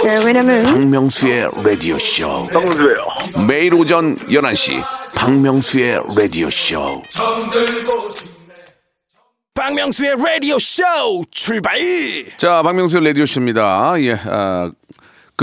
네, 0.04 0.24
왜냐면 0.26 0.64
박명수의 0.64 1.50
라디오 1.64 1.98
쇼. 2.00 2.48
박명수예요. 2.48 3.06
매일 3.48 3.74
오전 3.76 4.18
11시 4.18 4.84
박명수의 5.16 6.02
라디오 6.18 6.50
쇼. 6.50 7.04
박명수의 9.54 10.16
라디오 10.18 10.58
쇼 10.58 10.82
출발 11.30 11.78
자, 12.38 12.64
박명수의 12.64 13.04
라디오 13.04 13.26
쇼입니다. 13.26 13.94
예, 14.02 14.14
아, 14.26 14.72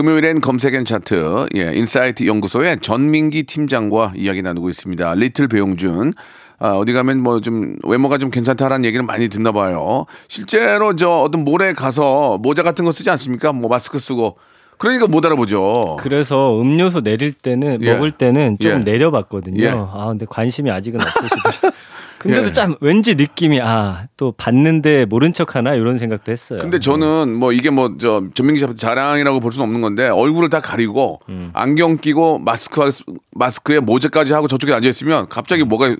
금요일엔 0.03 0.41
검색 0.41 0.73
and 0.73 0.85
차트, 0.85 1.49
예, 1.57 1.73
인사이트 1.75 2.25
연구소의 2.25 2.79
전민기 2.81 3.43
팀장과 3.43 4.13
이야기 4.15 4.43
나누고 4.43 4.69
있습니다. 4.71 5.15
little 5.17 5.49
배용준. 5.49 6.15
아, 6.61 6.71
어디 6.75 6.93
가면 6.93 7.21
뭐 7.21 7.41
좀 7.41 7.75
외모가 7.83 8.17
좀 8.17 8.31
괜찮다라는 8.31 8.85
얘기를 8.85 9.05
많이 9.05 9.27
듣나 9.29 9.51
봐요. 9.51 10.07
실제로 10.29 10.95
저 10.95 11.11
어떤 11.11 11.43
몰에 11.43 11.73
가서 11.73 12.39
모자 12.39 12.63
같은 12.63 12.85
거 12.85 12.93
쓰지 12.93 13.11
않습니까? 13.11 13.53
뭐 13.53 13.69
마스크 13.69 13.99
쓰고. 13.99 14.37
그러니까 14.77 15.09
못 15.09 15.27
알아보죠. 15.27 15.97
그래서 15.99 16.61
음료수 16.61 17.03
내릴 17.03 17.33
때는 17.33 17.83
예. 17.83 17.93
먹을 17.93 18.13
때는 18.13 18.59
좀 18.61 18.71
예. 18.71 18.79
내려봤거든요. 18.79 19.65
예. 19.65 19.71
아 19.75 20.07
근데 20.11 20.27
관심이 20.31 20.71
아직은 20.71 21.01
없으시더라고요. 21.01 21.73
근데도 22.19 22.49
예. 22.49 22.53
참 22.53 22.77
왠지 22.81 23.15
느낌이 23.15 23.61
아 23.63 24.07
또 24.19 24.33
봤는데 24.33 25.05
모른 25.05 25.33
척하나 25.33 25.75
이런 25.75 25.97
생각도 25.97 26.33
했어요. 26.33 26.59
근데 26.61 26.81
저는 26.81 27.33
뭐 27.35 27.53
이게 27.53 27.71
뭐 27.71 27.97
저 27.99 28.25
전민기 28.35 28.59
씨한테 28.59 28.77
자랑이라고 28.77 29.39
볼 29.41 29.53
수는 29.53 29.65
없는 29.65 29.81
건데 29.81 30.09
얼굴을 30.09 30.51
다 30.51 30.61
가리고 30.61 31.21
음. 31.29 31.51
안경 31.55 31.99
끼고 31.99 32.41
마스크 32.41 32.91
마스크에 33.31 33.79
모자까지 33.79 34.33
하고 34.33 34.49
저쪽에 34.49 34.73
앉아 34.73 34.89
있으면 34.89 35.29
갑자기 35.29 35.63
뭐가 35.63 35.95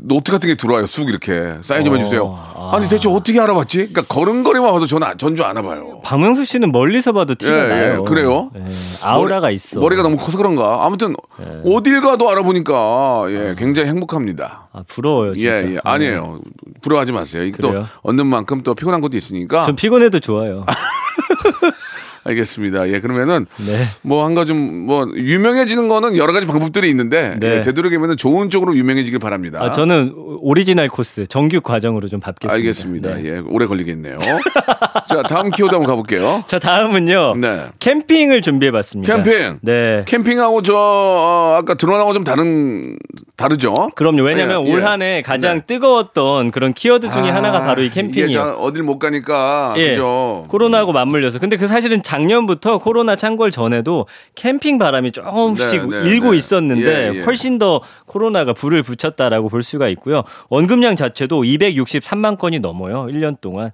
노트 0.00 0.30
같은 0.32 0.48
게 0.48 0.54
들어와요. 0.54 0.86
쑥 0.86 1.08
이렇게 1.08 1.56
사인 1.62 1.84
좀 1.84 1.94
어, 1.94 1.96
해주세요. 1.96 2.52
아니 2.72 2.88
대체 2.88 3.08
어떻게 3.08 3.40
알아봤지? 3.40 3.78
그러니까 3.92 4.02
걸음걸이만 4.02 4.70
봐도 4.72 4.86
저는 4.86 5.06
아- 5.06 5.14
전주 5.16 5.42
안 5.44 5.56
와봐요. 5.56 6.00
박명수 6.04 6.44
씨는 6.44 6.72
멀리서 6.72 7.12
봐도 7.12 7.34
티가 7.34 7.52
예, 7.52 7.62
예, 7.64 7.68
나요. 7.68 8.04
그래요? 8.04 8.50
예, 8.56 8.64
아우라가 9.02 9.46
머리- 9.48 9.54
있어. 9.56 9.80
머리가 9.80 10.02
너무 10.02 10.16
커서 10.16 10.36
그런가. 10.38 10.84
아무튼 10.84 11.14
어딜 11.64 12.00
가도 12.00 12.30
알아보니까 12.30 13.24
예, 13.28 13.54
굉장히 13.58 13.88
행복합니다. 13.88 14.68
아, 14.72 14.82
부러워요, 14.86 15.34
진짜. 15.34 15.56
예, 15.66 15.74
예. 15.74 15.78
아니에요. 15.84 16.40
부러워하지 16.82 17.12
마세요. 17.12 17.42
이게 17.44 17.56
또 17.60 17.68
그래요? 17.68 17.86
얻는 18.02 18.26
만큼 18.26 18.62
또 18.62 18.74
피곤한 18.74 19.00
것도 19.00 19.16
있으니까. 19.16 19.64
전 19.64 19.76
피곤해도 19.76 20.20
좋아요. 20.20 20.64
알겠습니다. 22.24 22.88
예, 22.88 23.00
그러면은 23.00 23.46
네. 23.58 23.84
뭐한 24.02 24.34
가지 24.34 24.52
뭐 24.52 25.06
유명해지는 25.14 25.88
거는 25.88 26.16
여러 26.16 26.32
가지 26.32 26.46
방법들이 26.46 26.88
있는데 26.90 27.34
네. 27.38 27.56
예, 27.56 27.62
되도록이면 27.62 28.16
좋은 28.16 28.50
쪽으로 28.50 28.76
유명해지길 28.76 29.18
바랍니다. 29.18 29.58
아, 29.60 29.70
저는 29.72 30.14
오리지널 30.40 30.88
코스 30.88 31.26
정규 31.26 31.60
과정으로 31.60 32.08
좀 32.08 32.20
밟겠습니다. 32.20 32.54
알겠습니다. 32.54 33.14
네. 33.16 33.24
예, 33.24 33.38
오래 33.38 33.66
걸리겠네요. 33.66 34.18
자, 35.12 35.22
다음 35.22 35.50
키워드 35.50 35.74
한번 35.74 35.88
가볼게요. 35.88 36.44
자, 36.46 36.58
다음은요. 36.58 37.34
네. 37.36 37.66
캠핑을 37.78 38.42
준비해봤습니다. 38.42 39.22
캠핑. 39.22 39.58
네. 39.62 40.04
캠핑하고 40.06 40.62
저 40.62 40.74
어, 40.76 41.56
아까 41.58 41.74
드론하고 41.74 42.14
좀 42.14 42.24
다른 42.24 42.98
다르죠? 43.36 43.90
그럼요. 43.94 44.22
왜냐면 44.22 44.66
예, 44.66 44.72
올 44.72 44.80
예. 44.80 44.84
한해 44.84 45.22
가장 45.22 45.58
네. 45.58 45.66
뜨거웠던 45.66 46.50
그런 46.50 46.72
키워드 46.72 47.10
중에 47.10 47.30
아, 47.30 47.34
하나가 47.36 47.60
바로 47.60 47.82
이 47.82 47.90
캠핑이에요. 47.90 48.32
저 48.32 48.52
어딜 48.54 48.82
못 48.82 48.98
가니까 48.98 49.74
예. 49.76 49.90
그죠? 49.90 50.46
코로나하고 50.48 50.92
맞물려서. 50.92 51.38
근데 51.38 51.56
그 51.56 51.66
사실은 51.66 52.02
작년부터 52.02 52.78
코로나 52.78 53.16
창궐 53.16 53.50
전에도 53.50 54.06
캠핑 54.34 54.78
바람이 54.78 55.12
조금씩 55.12 55.88
네, 55.88 56.02
네, 56.02 56.08
일고 56.08 56.32
네. 56.32 56.36
있었는데 56.38 57.10
예, 57.12 57.18
예. 57.18 57.22
훨씬 57.22 57.58
더 57.58 57.80
코로나가 58.06 58.52
불을 58.52 58.82
붙였다라고 58.82 59.48
볼 59.48 59.62
수가 59.62 59.88
있고요. 59.88 60.22
원금량 60.48 60.96
자체도 60.96 61.42
263만 61.42 62.38
건이 62.38 62.60
넘어요. 62.60 63.06
1년 63.06 63.40
동안. 63.40 63.72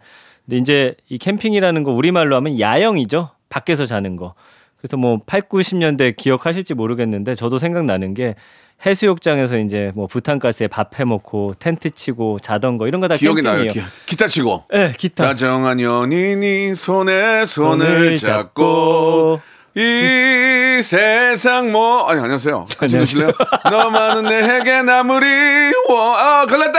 근데 0.48 0.58
이제 0.60 0.94
이 1.08 1.18
캠핑이라는 1.18 1.82
거 1.82 1.92
우리말로 1.92 2.36
하면 2.36 2.58
야영이죠. 2.58 3.30
밖에서 3.50 3.84
자는 3.86 4.16
거. 4.16 4.34
그래서 4.78 4.96
뭐 4.96 5.20
8, 5.26 5.42
90년대 5.42 6.16
기억하실지 6.16 6.74
모르겠는데 6.74 7.34
저도 7.34 7.58
생각나는 7.58 8.14
게 8.14 8.34
해수욕장에서 8.86 9.58
이제 9.58 9.90
뭐 9.96 10.06
부탄가스에 10.06 10.68
밥 10.68 11.00
해 11.00 11.04
먹고 11.04 11.54
텐트 11.58 11.90
치고 11.90 12.38
자던 12.38 12.78
거 12.78 12.86
이런 12.86 13.00
거 13.00 13.08
다 13.08 13.14
기억이 13.16 13.42
나요. 13.42 13.64
캠핑이에요. 13.64 13.72
기, 13.72 13.90
기타 14.06 14.28
치고. 14.28 14.64
네, 14.72 14.92
기타. 14.96 15.26
다정한 15.26 15.80
연인이 15.80 16.74
손에 16.76 17.44
손을 17.44 18.16
잡고 18.16 19.40
이 19.74 20.80
세상 20.82 21.72
뭐 21.72 22.06
아니 22.08 22.20
안녕하세요. 22.20 22.64
같이. 22.78 22.96
보실래요? 22.98 23.32
너만은 23.70 24.24
내게 24.24 24.82
나무리 24.82 25.26
아 26.16 26.46
걸렸다 26.48 26.78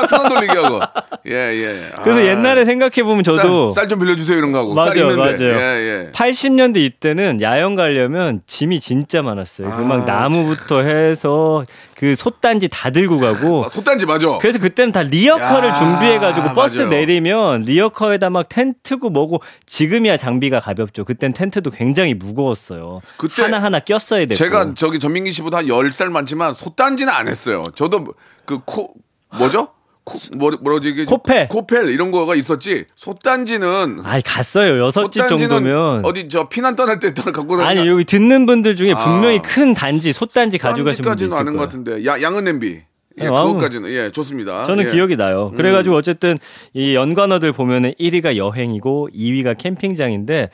손 0.08 0.28
돌리기 0.28 0.56
하고 0.56 0.80
예 1.26 1.32
예. 1.34 1.80
그래서 2.02 2.24
옛날에 2.26 2.64
생각해 2.64 3.02
보면 3.02 3.24
저도 3.24 3.70
쌀 3.70 3.88
좀 3.88 3.98
빌려주세요 3.98 4.36
이런 4.38 4.52
거 4.52 4.58
하고 4.60 4.74
쌀 4.74 4.94
맞아요, 4.94 5.16
맞아요. 5.16 5.36
예 5.40 6.06
예. 6.08 6.12
80년대 6.12 6.76
이때는 6.78 7.40
야영 7.40 7.74
가려면 7.76 8.42
짐이 8.46 8.80
진짜 8.80 9.22
많았어요. 9.22 9.70
그막 9.70 10.02
아, 10.08 10.12
나무부터 10.12 10.80
해서 10.80 11.64
그 11.96 12.14
솥단지 12.16 12.68
다 12.68 12.90
들고 12.90 13.18
가고. 13.18 13.64
아, 13.64 13.68
솥단지 13.68 14.04
맞아. 14.06 14.38
그래서 14.40 14.58
그때는 14.58 14.92
다 14.92 15.02
리어커를 15.02 15.68
야, 15.70 15.74
준비해가지고 15.74 16.52
버스 16.54 16.76
맞아요. 16.78 16.88
내리면 16.88 17.62
리어커에다 17.62 18.30
막 18.30 18.48
텐트고 18.48 19.10
뭐고 19.10 19.40
지금이야 19.66 20.16
장비가 20.16 20.60
가볍죠. 20.60 21.04
그땐 21.04 21.32
텐트도 21.32 21.70
굉장히 21.70 22.14
무거웠어요. 22.14 23.00
그때 23.16 23.42
하나 23.42 23.62
하나 23.62 23.78
꼈어야 23.80 24.20
됐고. 24.20 24.34
제가 24.34 24.72
저기 24.76 24.98
전민기 24.98 25.32
씨보다 25.32 25.58
한 25.58 25.66
10살 25.66 26.06
많지만 26.10 26.54
솥단지는 26.54 27.12
안 27.12 27.28
했어요. 27.28 27.64
저도 27.74 28.06
그 28.44 28.58
코 28.64 28.92
뭐죠? 29.38 29.68
코, 30.04 30.18
뭐, 30.36 30.50
뭐라지 30.60 30.90
이게 30.90 31.04
코펠. 31.06 31.48
코펠 31.48 31.88
이런 31.88 32.10
거가 32.10 32.34
있었지. 32.34 32.84
솥단지는 32.94 34.00
아이 34.04 34.20
갔어요 34.20 34.78
여섯 34.84 35.10
집 35.10 35.26
정도면. 35.26 36.04
어디 36.04 36.28
저 36.28 36.48
피난 36.48 36.76
떠날 36.76 36.98
때 36.98 37.12
갖고 37.14 37.60
아니 37.62 37.86
여기 37.88 38.04
듣는 38.04 38.44
분들 38.46 38.76
중에 38.76 38.92
아. 38.92 38.96
분명히 38.96 39.40
큰 39.40 39.72
단지 39.72 40.12
솥단지 40.12 40.58
가져가신 40.58 41.04
분들 41.04 41.26
있을 41.26 41.36
아는. 41.38 41.56
것 41.56 41.62
같은데 41.62 42.04
야 42.04 42.20
양은 42.20 42.44
냄비. 42.44 42.82
예, 43.20 43.26
아, 43.28 43.30
그것까지는 43.44 43.90
예 43.90 44.10
좋습니다. 44.10 44.64
저는 44.64 44.86
예. 44.86 44.90
기억이 44.90 45.16
나요. 45.16 45.52
그래가지고 45.56 45.96
어쨌든 45.96 46.36
이 46.72 46.94
연관어들 46.94 47.52
보면은 47.52 47.94
1위가 47.98 48.36
여행이고 48.36 49.08
2위가 49.14 49.56
캠핑장인데 49.56 50.50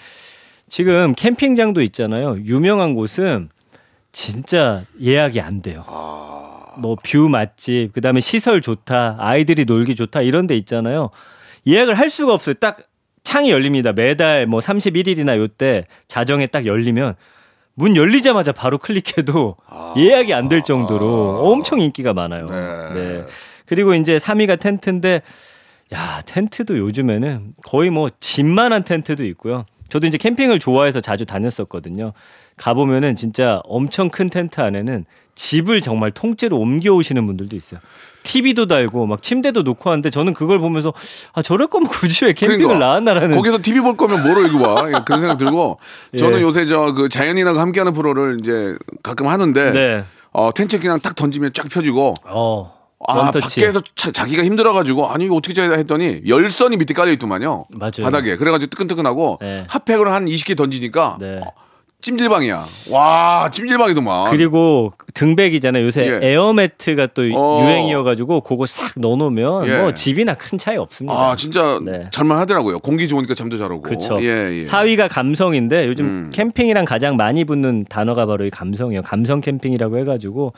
지금 0.69 1.15
캠핑장도 1.15 1.81
있잖아요. 1.83 2.37
유명한 2.45 2.95
곳은 2.95 3.49
진짜 4.13 4.83
예약이 5.03 5.41
안 5.41 5.63
돼요. 5.63 5.85
뭐 6.79 6.97
view 6.97 7.29
맛집, 7.29 7.93
그다음에 7.93 8.21
시설 8.21 8.61
좋다, 8.61 9.17
아이들이 9.19 9.65
놀기 9.65 9.95
좋다 9.95 10.23
이런 10.23 10.47
데 10.47 10.57
있잖아요. 10.57 11.11
예약을 11.67 11.95
할 11.99 12.11
수가 12.11 12.35
없어요. 12.35 12.55
딱 12.55 12.79
창이 13.25 13.51
열립니다. 13.51 13.93
매달 13.93 14.47
뭐 14.47 14.61
31일이나 14.61 15.37
요때 15.39 15.87
자정에 16.09 16.47
딱 16.47 16.67
열리면 16.67 17.15
문 17.75 17.97
열리자마자 17.97 18.53
바로 18.53 18.79
클릭해도 18.79 19.57
예약이 19.97 20.35
안 20.35 20.49
될 20.49 20.63
정도로 20.63 21.41
엄청 21.51 21.81
인기가 21.81 22.13
많아요. 22.15 22.47
네. 22.47 22.95
네. 22.95 23.25
그리고 23.67 23.95
이제 23.95 24.17
3위가 24.17 24.59
텐트인데 24.59 25.23
야, 25.95 26.23
텐트도 26.27 26.79
요즘에는 26.79 27.55
거의 27.65 27.91
뭐 27.91 28.11
집만한 28.21 28.85
텐트도 28.85 29.25
있고요. 29.27 29.65
저도 29.89 30.07
이제 30.07 30.19
캠핑을 30.19 30.59
좋아해서 30.61 31.01
자주 31.01 31.27
다녔었거든요. 31.27 32.13
가보면은 32.57 33.17
진짜 33.17 33.61
엄청 33.65 34.09
큰 34.09 34.29
텐트 34.29 34.61
안에는 34.61 35.05
집을 35.41 35.81
정말 35.81 36.11
통째로 36.11 36.59
옮겨오시는 36.59 37.27
분들도 37.27 37.57
있어요. 37.57 37.81
TV도 38.25 38.67
달고 38.67 39.07
막 39.07 39.23
침대도 39.23 39.63
놓고 39.63 39.89
하는데 39.89 40.11
저는 40.11 40.35
그걸 40.35 40.59
보면서 40.59 40.93
아 41.33 41.41
저럴 41.41 41.69
거면 41.69 41.89
굳이 41.89 42.27
왜 42.27 42.35
캠핑을 42.35 42.59
그러니까. 42.59 42.79
나왔나라는 42.87 43.35
거기서 43.35 43.63
TV 43.63 43.81
볼 43.81 43.97
거면 43.97 44.23
뭐로 44.23 44.45
여기 44.45 44.57
와? 44.57 44.87
예, 44.89 44.93
그런 45.07 45.21
생각 45.23 45.39
들고 45.39 45.79
저는 46.19 46.39
예. 46.39 46.43
요새 46.43 46.67
저 46.67 46.93
그 46.93 47.09
자연인하고 47.09 47.59
함께하는 47.59 47.95
프로를 47.95 48.37
이제 48.41 48.77
가끔 49.03 49.29
하는데 49.29 49.71
네. 49.73 50.05
어 50.33 50.53
텐트 50.53 50.79
그냥 50.79 51.01
딱 51.01 51.15
던지면 51.15 51.53
쫙 51.55 51.67
펴지고 51.71 52.15
어 52.27 52.73
아 53.09 53.15
원터치. 53.17 53.61
밖에서 53.61 53.81
자, 53.95 54.13
자기가 54.13 54.45
힘들어가지고 54.45 55.09
아니 55.09 55.25
이거 55.25 55.35
어떻게 55.37 55.55
자야 55.55 55.71
했더니 55.73 56.21
열선이 56.29 56.77
밑에 56.77 56.93
깔려 56.93 57.11
있더만요. 57.13 57.65
맞아요. 57.71 58.03
바닥에 58.03 58.37
그래가지고 58.37 58.69
뜨끈뜨끈하고 58.69 59.39
네. 59.41 59.65
핫팩으로 59.71 60.13
한 60.13 60.27
20개 60.27 60.55
던지니까 60.55 61.17
네. 61.19 61.41
어, 61.43 61.51
찜질방이야. 62.01 62.65
와 62.91 63.51
찜질방이더만. 63.53 64.31
그리고 64.31 64.93
등백이잖아요. 65.15 65.85
요새 65.85 66.07
예. 66.07 66.29
에어매트가 66.33 67.09
또 67.15 67.23
어. 67.35 67.63
유행이어가지고 67.63 68.41
그거 68.43 68.67
싹 68.67 68.93
넣어놓으면 68.97 69.69
예. 69.69 69.79
뭐 69.79 69.95
집이나 69.95 70.35
큰 70.35 70.59
차이 70.59 70.77
없습니다. 70.77 71.15
아 71.15 71.37
진짜 71.37 71.79
네. 71.85 72.09
잘만 72.11 72.39
하더라고요. 72.39 72.79
공기 72.79 73.07
좋으니까 73.09 73.35
잠도 73.35 73.57
잘 73.57 73.71
오고. 73.73 73.83
그렇죠. 73.83 74.19
예, 74.21 74.59
예. 74.59 74.61
4위가 74.63 75.09
감성인데 75.11 75.87
요즘 75.87 76.05
음. 76.05 76.31
캠핑이랑 76.33 76.85
가장 76.85 77.17
많이 77.17 77.45
붙는 77.45 77.85
단어가 77.89 78.27
바로 78.27 78.45
이 78.47 78.51
감성이에요. 78.51 79.03
감성 79.03 79.41
캠핑이라고 79.41 79.99
해가지고 79.99 80.55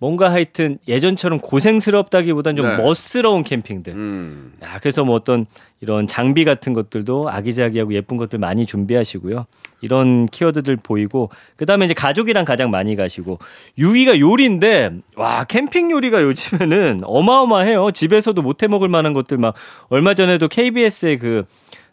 뭔가 0.00 0.32
하여튼 0.32 0.78
예전처럼 0.88 1.40
고생스럽다기보단 1.40 2.56
좀 2.56 2.66
네. 2.66 2.76
멋스러운 2.78 3.44
캠핑들. 3.44 3.92
음. 3.92 4.54
야, 4.62 4.78
그래서 4.80 5.04
뭐 5.04 5.14
어떤 5.14 5.44
이런 5.82 6.06
장비 6.06 6.44
같은 6.46 6.72
것들도 6.72 7.24
아기자기하고 7.28 7.92
예쁜 7.92 8.16
것들 8.16 8.38
많이 8.38 8.64
준비하시고요. 8.64 9.44
이런 9.82 10.26
키워드들 10.26 10.76
보이고 10.76 11.28
그다음에 11.56 11.84
이제 11.84 11.92
가족이랑 11.94 12.46
가장 12.46 12.70
많이 12.70 12.96
가시고 12.96 13.38
6위가 13.78 14.18
요리인데 14.18 14.90
와 15.16 15.44
캠핑 15.44 15.90
요리가 15.90 16.22
요즘에는 16.22 17.02
어마어마해요. 17.04 17.90
집에서도 17.90 18.40
못 18.40 18.62
해 18.62 18.68
먹을 18.68 18.88
만한 18.88 19.12
것들 19.12 19.36
막 19.36 19.54
얼마 19.90 20.14
전에도 20.14 20.48
KBS의 20.48 21.18
그 21.18 21.44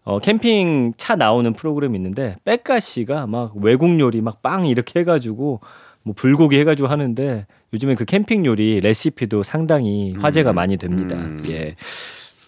어, 0.06 0.20
캠핑 0.20 0.94
차 0.96 1.18
나오는 1.18 1.52
프로그램 1.52 1.94
있는데 1.96 2.38
백가 2.46 2.80
씨가 2.80 3.28
막 3.28 3.52
외국 3.58 4.00
요리 4.00 4.22
막 4.22 4.42
빵 4.42 4.66
이렇게 4.66 5.02
해가지고 5.02 5.60
뭐 6.04 6.14
불고기 6.16 6.58
해가지고 6.60 6.88
하는데 6.88 7.46
요즘에 7.74 7.96
그 7.96 8.06
캠핑 8.06 8.46
요리 8.46 8.80
레시피도 8.80 9.44
상당히 9.44 10.14
화제가 10.20 10.54
많이 10.54 10.78
됩니다. 10.78 11.18
음. 11.18 11.44
예. 11.50 11.76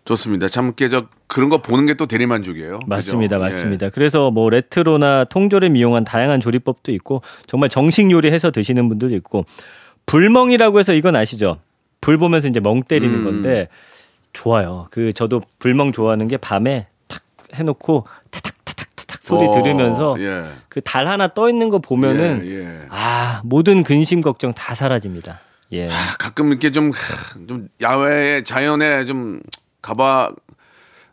좋습니다. 0.05 0.47
참, 0.47 0.73
깨저 0.73 1.08
그런 1.27 1.49
거 1.49 1.62
보는 1.62 1.86
게 1.86 1.93
또 1.93 2.08
대리만족이에요. 2.08 2.79
맞습니다, 2.88 3.38
그죠? 3.38 3.43
예. 3.43 3.45
맞습니다. 3.45 3.89
그래서 3.89 4.32
뭐 4.32 4.49
레트로나 4.49 5.25
통조림 5.25 5.75
이용한 5.75 6.03
다양한 6.05 6.39
조리법도 6.39 6.91
있고 6.93 7.21
정말 7.45 7.69
정식 7.69 8.10
요리해서 8.10 8.49
드시는 8.51 8.88
분들도 8.89 9.13
있고 9.17 9.45
불멍이라고 10.05 10.79
해서 10.79 10.93
이건 10.93 11.15
아시죠? 11.15 11.60
불 12.01 12.17
보면서 12.17 12.47
이제 12.47 12.60
멍 12.60 12.82
때리는 12.82 13.13
음. 13.13 13.23
건데 13.25 13.67
좋아요. 14.34 14.88
그 14.89 15.12
저도 15.13 15.41
불멍 15.60 15.91
좋아하는 15.91 16.27
게 16.27 16.38
밤에 16.38 16.88
탁 17.08 17.21
해놓고 17.53 18.05
타닥 18.32 18.53
타닥 18.65 18.88
타닥 19.10 19.24
소리 19.24 19.48
어, 19.48 19.52
들으면서 19.52 20.15
예. 20.19 20.45
그달 20.69 21.08
하나 21.08 21.28
떠 21.28 21.50
있는 21.50 21.69
거 21.69 21.80
보면은 21.80 22.41
예, 22.45 22.60
예. 22.60 22.80
아 22.89 23.41
모든 23.43 23.84
근심 23.84 24.22
걱정 24.22 24.54
다 24.54 24.76
사라집니다. 24.76 25.39
예. 25.72 25.89
아, 25.89 25.93
가끔 26.17 26.50
이렇게 26.50 26.72
좀, 26.72 26.91
하, 26.91 27.48
좀 27.48 27.67
야외에 27.82 28.43
자연에 28.43 29.06
좀 29.06 29.39
가봐, 29.82 30.32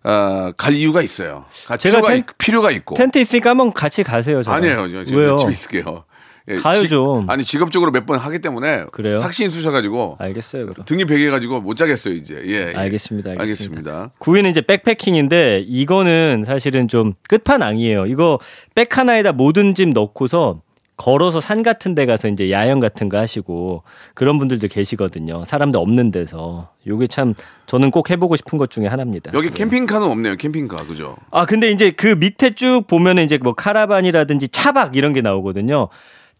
어, 0.04 0.52
갈 0.56 0.72
이유가 0.74 1.02
있어요. 1.02 1.44
갈 1.66 1.76
제가 1.78 1.96
필요가, 1.96 2.08
텐- 2.12 2.18
있, 2.18 2.24
필요가 2.38 2.70
있고. 2.70 2.94
텐트 2.94 3.18
있으니까 3.18 3.50
한번 3.50 3.72
같이 3.72 4.02
가세요. 4.02 4.42
저랑. 4.42 4.58
아니에요. 4.58 4.88
저, 4.88 5.04
저, 5.04 5.16
왜요? 5.16 5.36
집에 5.36 5.52
있을게요. 5.52 6.04
예, 6.48 6.56
가요, 6.56 6.86
좀. 6.88 7.28
아니, 7.28 7.42
직업적으로 7.44 7.90
몇 7.90 8.06
번 8.06 8.18
하기 8.18 8.38
때문에. 8.40 8.84
그래요? 8.92 9.18
삭신 9.18 9.50
쑤셔가지고. 9.50 10.16
알겠어요. 10.20 10.66
그럼. 10.66 10.84
등이 10.84 11.04
베개가지고 11.06 11.60
못 11.60 11.76
자겠어요, 11.76 12.14
이제. 12.14 12.40
예. 12.46 12.70
예. 12.72 12.72
알겠습니다, 12.76 13.32
알겠습니다. 13.32 13.40
알겠습니다. 13.40 14.10
9위는 14.20 14.50
이제 14.50 14.60
백패킹인데 14.60 15.64
이거는 15.66 16.44
사실은 16.46 16.86
좀 16.88 17.14
끝판왕이에요. 17.28 18.06
이거 18.06 18.38
백 18.76 18.96
하나에다 18.96 19.32
모든 19.32 19.74
짐 19.74 19.90
넣고서 19.92 20.60
걸어서 20.96 21.40
산 21.42 21.62
같은 21.62 21.94
데 21.94 22.06
가서 22.06 22.26
이제 22.28 22.50
야영 22.50 22.80
같은 22.80 23.10
거 23.10 23.18
하시고 23.18 23.82
그런 24.14 24.38
분들도 24.38 24.68
계시거든요. 24.68 25.44
사람도 25.44 25.78
없는 25.78 26.10
데서. 26.10 26.70
요게 26.86 27.08
참 27.08 27.34
저는 27.66 27.90
꼭 27.90 28.08
해보고 28.10 28.36
싶은 28.36 28.56
것 28.56 28.70
중에 28.70 28.86
하나입니다. 28.86 29.32
여기 29.34 29.50
캠핑카는 29.50 30.06
없네요, 30.06 30.36
캠핑카. 30.36 30.86
그죠? 30.86 31.16
아 31.30 31.44
근데 31.44 31.70
이제 31.70 31.90
그 31.90 32.06
밑에 32.18 32.50
쭉 32.54 32.84
보면은 32.86 33.24
이제 33.24 33.36
뭐 33.36 33.52
카라반이라든지 33.52 34.48
차박 34.48 34.96
이런 34.96 35.12
게 35.12 35.20
나오거든요. 35.20 35.88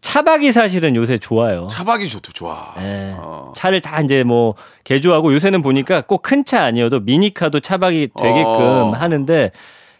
차박이 0.01 0.51
사실은 0.51 0.95
요새 0.95 1.17
좋아요. 1.17 1.67
차박이 1.69 2.07
좋다, 2.07 2.31
좋아. 2.33 2.73
예. 2.79 3.13
어. 3.17 3.51
차를 3.55 3.81
다 3.81 3.99
이제 4.01 4.23
뭐 4.23 4.55
개조하고 4.83 5.33
요새는 5.33 5.61
보니까 5.61 6.01
꼭 6.01 6.21
큰 6.21 6.45
차 6.45 6.63
아니어도 6.63 6.99
미니카도 7.01 7.59
차박이 7.59 8.09
되게끔 8.17 8.45
어. 8.45 8.91
하는데 8.97 9.51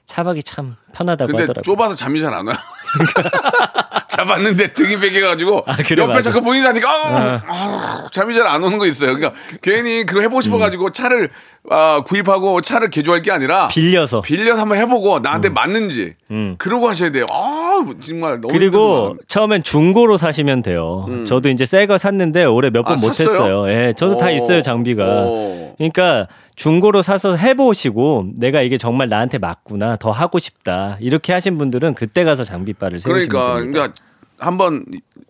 차박이 0.05 0.43
참 0.43 0.75
편하다고 0.93 1.27
근데 1.27 1.43
하더라고요. 1.43 1.63
좁아서 1.63 1.95
잠이 1.95 2.21
잘 2.21 2.33
안 2.33 2.47
와요. 2.47 2.55
잡았는데 4.09 4.73
등이 4.73 4.97
베개가지고 4.99 5.63
아, 5.67 5.75
그래, 5.75 6.01
옆에 6.01 6.13
맞아. 6.13 6.31
자꾸 6.31 6.41
닫니까 6.63 6.89
아우, 6.89 7.39
아우, 7.45 8.09
잠이 8.11 8.33
잘 8.33 8.47
안 8.47 8.63
오는 8.63 8.77
거 8.77 8.85
있어요. 8.87 9.13
그러니까 9.15 9.39
괜히 9.61 10.05
그거 10.05 10.21
해보고 10.21 10.41
싶어가지고 10.41 10.91
차를 10.91 11.29
아, 11.69 12.01
구입하고 12.05 12.61
차를 12.61 12.89
개조할 12.89 13.21
게 13.21 13.31
아니라 13.31 13.67
빌려서 13.67 14.21
빌려서 14.21 14.61
한번 14.61 14.77
해보고 14.79 15.19
나한테 15.19 15.49
맞는지 15.49 16.15
음. 16.31 16.55
그러고 16.57 16.87
하셔야 16.89 17.11
돼요. 17.11 17.25
아 17.29 17.66
정말 18.03 18.41
너무 18.41 18.47
그리고 18.51 18.77
힘들구나. 19.09 19.19
처음엔 19.27 19.63
중고로 19.63 20.17
사시면 20.17 20.61
돼요. 20.61 21.05
저도 21.27 21.49
이제 21.49 21.65
새 21.65 21.85
거 21.87 21.97
샀는데 21.97 22.43
올해 22.45 22.69
몇번 22.69 22.93
아, 22.97 22.99
못했어요. 22.99 23.27
샀어요? 23.29 23.69
예, 23.69 23.93
저도 23.95 24.17
다 24.17 24.27
오. 24.27 24.29
있어요 24.29 24.61
장비가. 24.61 25.05
오. 25.25 25.73
그러니까 25.77 26.27
중고로 26.55 27.01
사서 27.01 27.35
해보시고 27.35 28.31
내가 28.35 28.61
이게 28.61 28.77
정말 28.77 29.07
나한테 29.09 29.37
맞구나 29.37 29.95
더 29.97 30.11
하고 30.11 30.39
싶다 30.39 30.97
이렇게 30.99 31.33
하신 31.33 31.57
분들은 31.57 31.93
그때 31.93 32.23
가서 32.23 32.43
장비빨을 32.43 32.99
세우시면 32.99 33.27
그러니까 33.29 33.59
됩니다. 33.59 33.79
그러니까 33.79 34.01
한번 34.39 34.85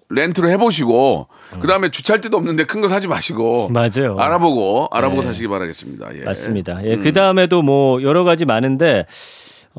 렌트를 0.10 0.50
해보시고 0.52 1.28
그 1.60 1.68
다음에 1.68 1.90
주차할 1.90 2.22
데도 2.22 2.38
없는데 2.38 2.64
큰 2.66 2.82
거 2.82 2.88
사지 2.88 3.08
마시고 3.10 3.70
맞아요. 3.70 4.16
알아보고 4.18 4.88
알아보고 4.92 5.22
네. 5.22 5.28
사시기 5.28 5.48
바라겠습니다. 5.50 6.18
예. 6.20 6.24
맞습니다. 6.24 6.80
예, 6.86 6.96
그 6.98 7.12
다음에도 7.12 7.62
뭐 7.62 8.02
여러 8.04 8.24
가지 8.24 8.46
많은데 8.46 9.06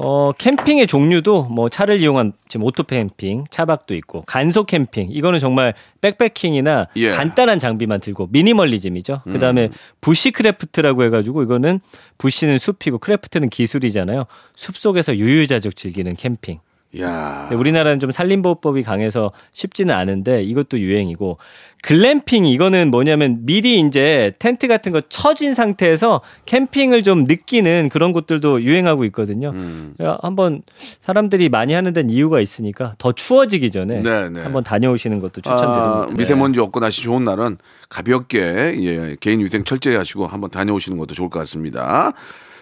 어, 0.00 0.30
캠핑의 0.30 0.86
종류도 0.86 1.48
뭐 1.50 1.68
차를 1.68 2.00
이용한 2.00 2.32
지금 2.48 2.64
오토 2.64 2.84
캠핑, 2.84 3.46
차박도 3.50 3.96
있고 3.96 4.22
간소 4.26 4.62
캠핑 4.64 5.08
이거는 5.10 5.40
정말 5.40 5.74
백패킹이나 6.00 6.86
예. 6.96 7.10
간단한 7.10 7.58
장비만 7.58 7.98
들고 8.00 8.28
미니멀리즘이죠. 8.30 9.22
그 9.24 9.40
다음에 9.40 9.70
bushcraft라고 10.00 11.02
해 11.02 11.10
가지고 11.10 11.42
이거는 11.42 11.80
bush는 12.16 12.58
숲이고 12.58 12.98
craft는 12.98 13.48
기술이잖아요. 13.48 14.26
숲 14.54 14.76
속에서 14.76 15.16
유유자적 15.16 15.74
즐기는 15.74 16.14
캠핑. 16.14 16.60
야. 16.98 17.46
근데 17.48 17.56
우리나라는 17.56 18.00
좀 18.00 18.10
산림보호법이 18.10 18.82
강해서 18.82 19.32
쉽지는 19.52 19.94
않은데 19.94 20.42
이것도 20.42 20.78
유행이고 20.78 21.36
글램핑 21.82 22.46
이거는 22.46 22.90
뭐냐면 22.90 23.40
미리 23.42 23.78
이제 23.78 24.32
텐트 24.38 24.66
같은 24.66 24.90
거 24.90 25.00
쳐진 25.02 25.54
상태에서 25.54 26.22
캠핑을 26.46 27.02
좀 27.02 27.24
느끼는 27.24 27.90
그런 27.90 28.12
곳들도 28.12 28.62
유행하고 28.62 29.04
있거든요. 29.06 29.50
음. 29.50 29.94
야, 30.02 30.18
한번 30.22 30.62
사람들이 31.00 31.50
많이 31.50 31.74
하는 31.74 31.92
데는 31.92 32.10
이유가 32.10 32.40
있으니까 32.40 32.94
더 32.98 33.12
추워지기 33.12 33.70
전에 33.70 34.02
네, 34.02 34.28
네. 34.30 34.42
한번 34.42 34.64
다녀오시는 34.64 35.20
것도 35.20 35.40
추천드립니다. 35.42 36.06
아, 36.10 36.16
미세먼지 36.16 36.58
없고 36.60 36.80
날씨 36.80 37.02
좋은 37.02 37.24
날은 37.24 37.58
가볍게 37.88 38.38
예, 38.40 39.16
개인 39.20 39.40
위생 39.40 39.62
철저히 39.62 39.94
하시고 39.94 40.26
한번 40.26 40.50
다녀오시는 40.50 40.98
것도 40.98 41.14
좋을 41.14 41.28
것 41.28 41.38
같습니다. 41.40 42.12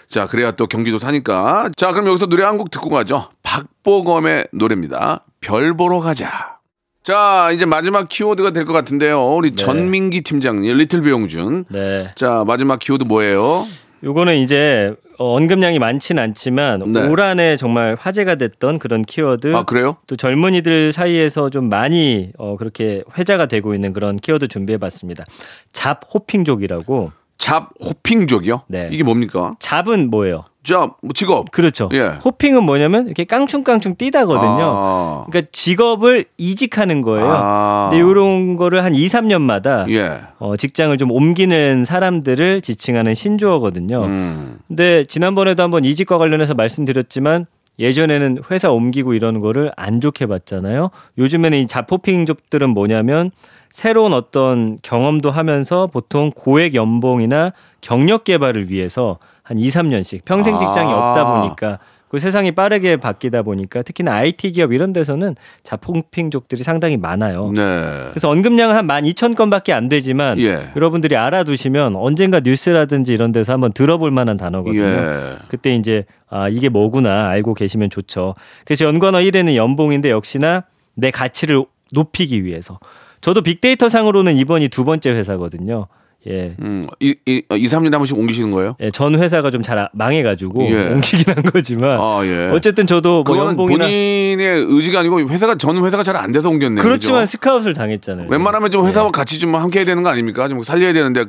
자, 0.09 0.27
그래야 0.27 0.53
또 0.53 0.67
경기도 0.67 0.99
사니까. 0.99 1.71
자, 1.77 1.93
그럼 1.93 2.07
여기서 2.09 2.27
노래 2.27 2.45
한 2.45 2.57
곡 2.57 2.71
듣고 2.71 2.89
가죠. 2.91 3.29
박보검의 3.43 4.49
노래입니다. 4.53 5.25
별 5.41 5.75
보러 5.77 6.01
가자. 6.01 6.57
자, 7.03 7.51
이제 7.53 7.67
마지막 7.67 8.09
키워드가 8.09 8.51
될 8.53 8.65
것 8.65 8.73
같은데요. 8.73 9.23
우리 9.35 9.53
전민기 9.53 10.23
팀장님, 10.23 10.77
리틀 10.77 11.03
배용준. 11.03 11.67
네. 11.71 12.11
자, 12.15 12.45
마지막 12.47 12.79
키워드 12.79 13.05
뭐예요? 13.05 13.65
요거는 14.03 14.37
이제 14.37 14.95
어, 15.19 15.35
언급량이 15.37 15.79
많진 15.79 16.19
않지만 16.19 16.93
네. 16.93 17.09
올 17.09 17.21
한해 17.21 17.57
정말 17.57 17.97
화제가 17.99 18.35
됐던 18.35 18.79
그런 18.79 19.03
키워드 19.03 19.55
아, 19.57 19.63
그래요? 19.65 19.97
또 20.07 20.15
젊은이들 20.17 20.93
사이에서 20.93 21.49
좀 21.49 21.69
많이 21.71 22.31
어, 22.39 22.57
그렇게 22.59 23.03
회자가 23.17 23.47
되고 23.47 23.75
있는 23.75 23.93
그런 23.95 24.17
키워드 24.17 24.49
준비해봤습니다. 24.49 25.25
잡 25.73 26.03
호핑족이라고. 26.13 27.13
잡 27.39 27.71
호핑족이요? 27.85 28.63
네. 28.69 28.89
이게 28.93 29.03
뭡니까? 29.03 29.55
잡은 29.59 30.11
뭐예요? 30.11 30.45
잡, 30.63 30.97
뭐 31.01 31.13
직업. 31.15 31.53
그렇죠. 31.53 31.89
예. 31.93 32.19
호핑은 32.25 32.65
뭐냐면 32.65 33.07
이렇게 33.07 33.23
깡충깡충 33.23 33.95
뛰다거든요. 33.95 34.59
아. 34.61 35.25
그러니까 35.29 35.49
직업을 35.53 36.25
이직하는 36.39 37.03
거예요. 37.03 37.29
아. 37.31 37.89
근데 37.91 38.05
이런 38.05 38.57
거를 38.57 38.83
한 38.83 38.95
2, 38.95 39.07
3년마다 39.07 39.89
예. 39.91 40.23
어, 40.41 40.57
직장을 40.57 40.97
좀 40.99 41.13
옮기는 41.13 41.85
사람들을 41.85 42.63
지칭하는 42.63 43.15
신조어거든요. 43.15 44.05
음. 44.05 44.59
근데 44.67 45.05
지난번에도 45.05 45.63
한번 45.63 45.85
이직과 45.85 46.19
관련해서 46.19 46.55
말씀드렸지만 46.55 47.47
예전에는 47.79 48.39
회사 48.51 48.71
옮기고 48.71 49.15
이러는 49.15 49.41
거를 49.41 49.71
안 49.77 50.01
좋게 50.01 50.27
봤잖아요. 50.27 50.91
요즘에는 51.19 51.59
이 51.59 51.67
자포핑족들은 51.69 52.71
뭐냐면 52.71 53.31
새로운 53.77 54.15
어떤 54.15 54.79
경험도 54.81 55.31
하면서 55.31 55.87
보통 55.87 56.31
고액 56.35 56.75
연봉이나 56.75 57.53
경력 57.83 58.25
개발을 58.25 58.71
위해서 58.71 59.19
한 59.43 59.59
2, 59.59 59.69
3년씩 59.69 60.25
평생 60.25 60.59
직장이 60.59 60.91
아. 60.91 60.97
없다 60.97 61.41
보니까 61.43 61.79
그 62.09 62.19
세상이 62.19 62.53
빠르게 62.53 62.97
바뀌다 62.97 63.43
보니까 63.43 63.83
특히나 63.83 64.15
IT 64.15 64.53
기업 64.53 64.73
이런 64.73 64.95
데서는 64.95 65.37
자포핑족들이 65.63 66.63
상당히 66.63 66.97
많아요. 66.97 67.53
네. 67.55 68.07
그래서 68.09 68.31
언급량은 68.31 68.75
한 68.75 68.87
12,000건밖에 68.87 69.73
안 69.73 69.91
되지만 69.91 70.39
예. 70.39 70.57
여러분들이 70.75 71.15
알아두시면 71.15 71.97
언젠가 71.97 72.41
뉴스라든지 72.41 73.13
이런 73.13 73.31
데서 73.31 73.53
한번 73.53 73.75
들어볼 73.75 74.11
만한 74.11 74.39
단어거든요. 74.39 74.83
예. 74.85 75.37
그때 75.49 75.75
이제 75.75 76.07
아 76.31 76.49
이게 76.49 76.71
뭐구나 76.71 77.29
알고 77.29 77.53
계시면 77.53 77.91
좋죠. 77.91 78.37
그래서 78.65 78.87
연관어 78.87 79.19
1에는 79.19 79.55
연봉인데 79.55 80.09
역시나 80.09 80.65
내 80.95 81.11
가치를 81.11 81.67
높이기 81.93 82.43
위해서. 82.43 82.79
저도 83.27 83.43
빅데이터 83.43 83.89
상으로는 83.89 84.37
이번이 84.37 84.69
두 84.69 84.85
번째 84.85 85.11
회사거든요. 85.11 85.89
예. 86.29 86.55
음, 86.61 86.85
이, 87.01 87.17
이, 87.27 87.43
2, 87.51 87.67
3년에 87.67 87.91
한 87.91 87.99
번씩 87.99 88.17
옮기시는 88.17 88.53
거예요? 88.53 88.77
예, 88.81 88.93
전 88.93 89.19
회사가 89.19 89.51
좀 89.51 89.65
잘 89.65 89.89
망해가지고 89.95 90.65
예. 90.71 90.93
옮기긴 90.93 91.35
한 91.35 91.43
거지만 91.43 91.99
아, 92.01 92.21
예. 92.23 92.51
어쨌든 92.53 92.87
저도 92.87 93.25
뭐 93.25 93.37
연봉이나 93.37 93.85
본인의 93.85 94.67
의지가 94.69 95.01
아니고 95.01 95.29
회사가 95.29 95.57
전 95.57 95.85
회사가 95.85 96.05
잘 96.05 96.15
안 96.15 96.31
돼서 96.31 96.49
옮겼네요. 96.49 96.85
그렇지만 96.85 97.23
그죠? 97.23 97.33
스카웃을 97.33 97.75
당했잖아요. 97.75 98.29
웬만하면 98.31 98.71
좀 98.71 98.87
회사와 98.87 99.11
같이 99.11 99.41
좀 99.41 99.57
함께 99.57 99.81
해야 99.81 99.87
되는 99.87 100.05
거 100.05 100.09
아닙니까? 100.09 100.47
좀 100.49 100.63
살려야 100.63 100.93
되는데 100.93 101.25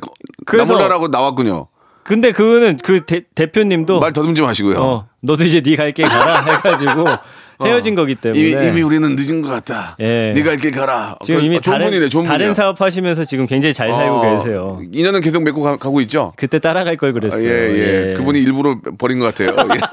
나몰라라고 0.46 1.08
나왔군요. 1.08 1.66
근데 2.04 2.30
그거는 2.30 2.78
그 2.82 3.04
대, 3.06 3.22
대표님도 3.34 3.98
말 3.98 4.12
더듬지 4.12 4.40
마시고요. 4.40 4.80
어, 4.80 5.08
너도 5.20 5.44
이제 5.44 5.60
네 5.60 5.74
갈길 5.74 6.06
가라 6.06 6.42
해가지고 6.42 7.04
헤어진 7.66 7.94
거기 7.94 8.14
때문에 8.14 8.40
이미, 8.40 8.66
이미 8.66 8.82
우리는 8.82 9.16
늦은 9.16 9.42
것 9.42 9.48
같다. 9.48 9.96
예. 10.00 10.32
네가 10.34 10.50
갈길 10.50 10.70
가라. 10.70 11.16
지금 11.24 11.40
그- 11.40 11.46
이미 11.46 11.56
어, 11.56 11.60
좋은 11.60 11.72
다른 11.72 11.86
분이네, 11.90 12.08
좋은 12.08 12.24
다른 12.24 12.38
분이야. 12.38 12.54
사업 12.54 12.80
하시면서 12.80 13.24
지금 13.24 13.46
굉장히 13.46 13.72
잘 13.74 13.92
살고 13.92 14.14
어, 14.16 14.38
계세요. 14.38 14.80
인연은 14.92 15.20
계속 15.20 15.42
맺고 15.42 15.62
가, 15.62 15.76
고 15.76 16.00
있죠. 16.02 16.32
그때 16.36 16.58
따라갈 16.58 16.96
걸 16.96 17.10
아, 17.10 17.12
그랬어요. 17.12 17.48
예, 17.48 18.10
예, 18.10 18.14
그분이 18.16 18.40
일부러 18.40 18.78
버린 18.98 19.18
것 19.18 19.34
같아요. 19.34 19.56
예. 19.74 19.78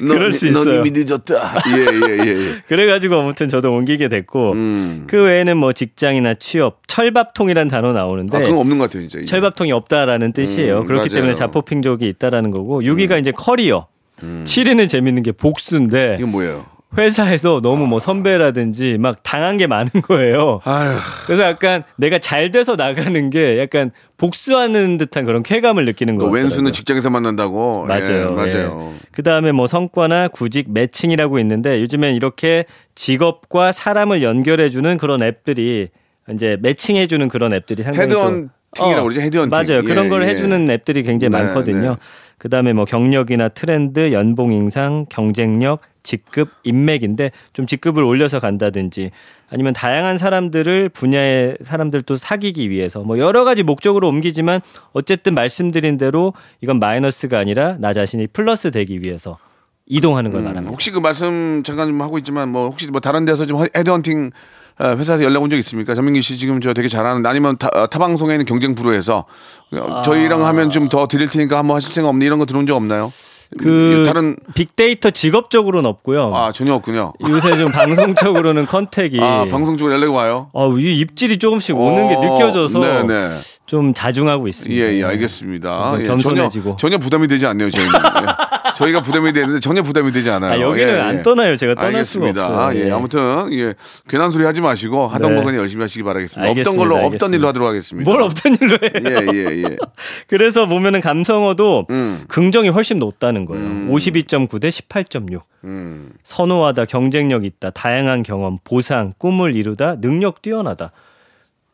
너, 0.00 0.14
그럴 0.14 0.32
수너 0.32 0.60
있어요. 0.60 0.80
이미 0.80 0.92
늦었다. 0.92 1.54
예, 1.70 1.80
예, 1.80 2.18
예. 2.24 2.28
예. 2.28 2.36
그래가지고 2.68 3.16
아무튼 3.16 3.48
저도 3.48 3.72
옮기게 3.72 4.08
됐고 4.08 4.52
음. 4.52 5.04
그 5.08 5.24
외에는 5.24 5.56
뭐 5.56 5.72
직장이나 5.72 6.34
취업, 6.34 6.86
철밥통이라는 6.86 7.68
단어 7.68 7.92
나오는데 7.92 8.36
아, 8.36 8.40
그건 8.40 8.58
없는 8.58 8.78
것 8.78 8.84
같아요. 8.90 9.02
이게. 9.04 9.24
철밥통이 9.24 9.72
없다라는 9.72 10.32
뜻이에요. 10.32 10.82
음, 10.82 10.86
그렇기 10.86 10.98
맞아요. 11.00 11.10
음. 11.10 11.14
때문에 11.14 11.34
자포핑족이 11.34 12.08
있다라는 12.10 12.52
거고 12.52 12.80
6위가 12.82 13.18
이제 13.20 13.32
커리어, 13.32 13.88
7위는 14.20 14.88
재밌는 14.88 15.22
게 15.22 15.32
복수인데 15.32 16.16
이건 16.18 16.30
뭐예요? 16.32 16.66
회사에서 16.96 17.60
너무 17.62 17.86
뭐 17.86 18.00
선배라든지 18.00 18.96
막 18.98 19.22
당한 19.22 19.58
게 19.58 19.66
많은 19.66 19.90
거예요. 20.04 20.60
아휴. 20.64 20.96
그래서 21.26 21.42
약간 21.42 21.82
내가 21.96 22.18
잘 22.18 22.50
돼서 22.50 22.76
나가는 22.76 23.28
게 23.28 23.58
약간 23.58 23.90
복수하는 24.16 24.96
듯한 24.96 25.26
그런 25.26 25.42
쾌감을 25.42 25.84
느끼는 25.84 26.16
그 26.16 26.24
거예요. 26.24 26.32
왼수는 26.32 26.72
직장에서 26.72 27.10
만난다고. 27.10 27.84
맞아요. 27.86 28.28
예, 28.30 28.34
맞아요. 28.34 28.94
그 29.12 29.22
다음에 29.22 29.52
뭐 29.52 29.66
성과나 29.66 30.28
구직 30.28 30.72
매칭이라고 30.72 31.38
있는데 31.40 31.80
요즘엔 31.82 32.14
이렇게 32.14 32.64
직업과 32.94 33.72
사람을 33.72 34.22
연결해주는 34.22 34.96
그런 34.96 35.22
앱들이 35.22 35.88
이제 36.32 36.56
매칭해주는 36.62 37.28
그런 37.28 37.52
앱들이 37.52 37.82
상당히 37.82 38.08
또- 38.08 38.18
헤드헌팅이라고 38.18 39.02
그러죠, 39.08 39.20
헤드헌팅. 39.20 39.50
맞아요. 39.50 39.82
그런 39.82 40.06
예, 40.06 40.08
걸 40.08 40.22
예. 40.22 40.26
해주는 40.28 40.70
앱들이 40.70 41.02
굉장히 41.02 41.32
네, 41.32 41.38
많거든요. 41.44 41.90
네. 41.90 41.96
그다음에 42.38 42.72
뭐 42.72 42.84
경력이나 42.84 43.48
트렌드, 43.48 44.12
연봉 44.12 44.52
인상, 44.52 45.06
경쟁력, 45.08 45.80
직급, 46.02 46.48
인맥인데 46.64 47.32
좀 47.52 47.66
직급을 47.66 48.02
올려서 48.02 48.40
간다든지 48.40 49.10
아니면 49.50 49.74
다양한 49.74 50.16
사람들을 50.16 50.88
분야의 50.90 51.58
사람들도 51.62 52.16
사귀기 52.16 52.70
위해서 52.70 53.02
뭐 53.02 53.18
여러 53.18 53.44
가지 53.44 53.62
목적으로 53.62 54.08
옮기지만 54.08 54.60
어쨌든 54.92 55.34
말씀드린 55.34 55.98
대로 55.98 56.32
이건 56.60 56.78
마이너스가 56.78 57.38
아니라 57.38 57.76
나 57.78 57.92
자신이 57.92 58.28
플러스 58.28 58.70
되기 58.70 59.00
위해서 59.02 59.38
이동하는 59.86 60.30
걸 60.30 60.42
말합니다. 60.42 60.70
혹시 60.70 60.90
그 60.90 60.98
말씀 60.98 61.62
잠깐 61.64 61.88
좀 61.88 62.00
하고 62.02 62.18
있지만 62.18 62.50
뭐 62.50 62.68
혹시 62.68 62.90
뭐 62.90 63.00
다른 63.00 63.24
데서 63.24 63.46
좀 63.46 63.64
헤드헌팅 63.74 64.26
어, 64.26 64.30
회사에서 64.80 65.24
연락 65.24 65.42
온 65.42 65.50
적 65.50 65.56
있습니까? 65.58 65.94
전민기 65.94 66.22
씨 66.22 66.36
지금 66.36 66.60
저 66.60 66.72
되게 66.72 66.88
잘하는 66.88 67.24
아니면 67.26 67.56
타, 67.58 67.68
어, 67.72 67.86
타 67.88 67.98
방송에 67.98 68.34
있는 68.34 68.44
경쟁 68.46 68.74
프로에서 68.74 69.24
어, 69.72 70.02
저희랑 70.02 70.44
하면 70.46 70.70
좀 70.70 70.88
더 70.88 71.06
드릴 71.08 71.28
테니까 71.28 71.58
한번 71.58 71.76
하실 71.76 71.92
생각 71.92 72.10
없니 72.10 72.24
이런 72.24 72.38
거 72.38 72.46
들어온 72.46 72.66
적 72.66 72.76
없나요? 72.76 73.12
그 73.58 74.04
다른 74.06 74.36
빅데이터 74.54 75.10
직업적으로는 75.10 75.88
없고요. 75.88 76.34
아 76.34 76.52
전혀 76.52 76.74
없군요. 76.74 77.14
요새 77.28 77.56
좀 77.56 77.70
방송적으로는 77.70 78.66
컨택이 78.66 79.18
아 79.22 79.46
방송 79.50 79.76
쪽으로 79.76 79.94
연락이 79.94 80.12
와요. 80.12 80.50
어, 80.52 80.76
이 80.76 80.98
입질이 81.00 81.38
조금씩 81.38 81.76
오는 81.78 82.08
게 82.08 82.14
어, 82.14 82.20
느껴져서 82.20 82.80
네네. 82.80 83.30
좀 83.66 83.94
자중하고 83.94 84.48
있습니다. 84.48 84.82
예, 84.82 84.98
예, 84.98 85.04
알겠습니다. 85.04 85.92
좀 85.92 86.00
예, 86.00 86.06
전혀, 86.06 86.12
겸손해지고. 86.12 86.76
전혀 86.78 86.98
부담이 86.98 87.28
되지 87.28 87.46
않네요, 87.46 87.70
저희는. 87.70 87.92
예. 87.94 88.48
저희가 88.78 89.02
부담이 89.02 89.32
되는데 89.32 89.60
전혀 89.60 89.82
부담이 89.82 90.12
되지 90.12 90.30
않아요. 90.30 90.52
아, 90.52 90.60
여기는 90.60 91.00
안 91.00 91.22
떠나요. 91.22 91.56
제가 91.56 91.74
떠날 91.74 92.04
수가 92.04 92.26
알겠습니다. 92.26 92.46
없어요. 92.46 92.78
예, 92.78 92.86
예. 92.86 92.92
아무튼, 92.92 93.52
예, 93.52 93.74
괜한 94.08 94.30
소리 94.30 94.44
하지 94.44 94.60
마시고 94.60 95.08
하던 95.08 95.34
네. 95.34 95.36
거 95.36 95.44
그냥 95.44 95.60
열심히 95.60 95.82
하시기 95.82 96.02
바라겠습니다. 96.04 96.48
알겠습니다. 96.48 96.78
걸로, 96.82 96.94
없던 96.94 97.04
알겠습니다. 97.06 97.36
일로 97.36 97.48
하도록 97.48 97.68
하겠습니다. 97.68 98.10
뭘 98.10 98.22
없던 98.22 98.56
일로 98.60 98.78
해요. 98.82 99.26
예, 99.32 99.36
예, 99.36 99.62
예. 99.64 99.76
그래서 100.28 100.66
보면은 100.66 101.00
감성어도 101.00 101.86
음. 101.90 102.24
긍정이 102.28 102.68
훨씬 102.68 102.98
높다는 102.98 103.37
거예요. 103.44 103.64
52.9 103.92 104.60
대 104.60 104.68
18.6. 104.68 105.42
음. 105.64 106.12
선호하다, 106.22 106.84
경쟁력 106.86 107.44
있다, 107.44 107.70
다양한 107.70 108.22
경험, 108.22 108.58
보상, 108.64 109.12
꿈을 109.18 109.56
이루다, 109.56 110.00
능력 110.00 110.42
뛰어나다. 110.42 110.92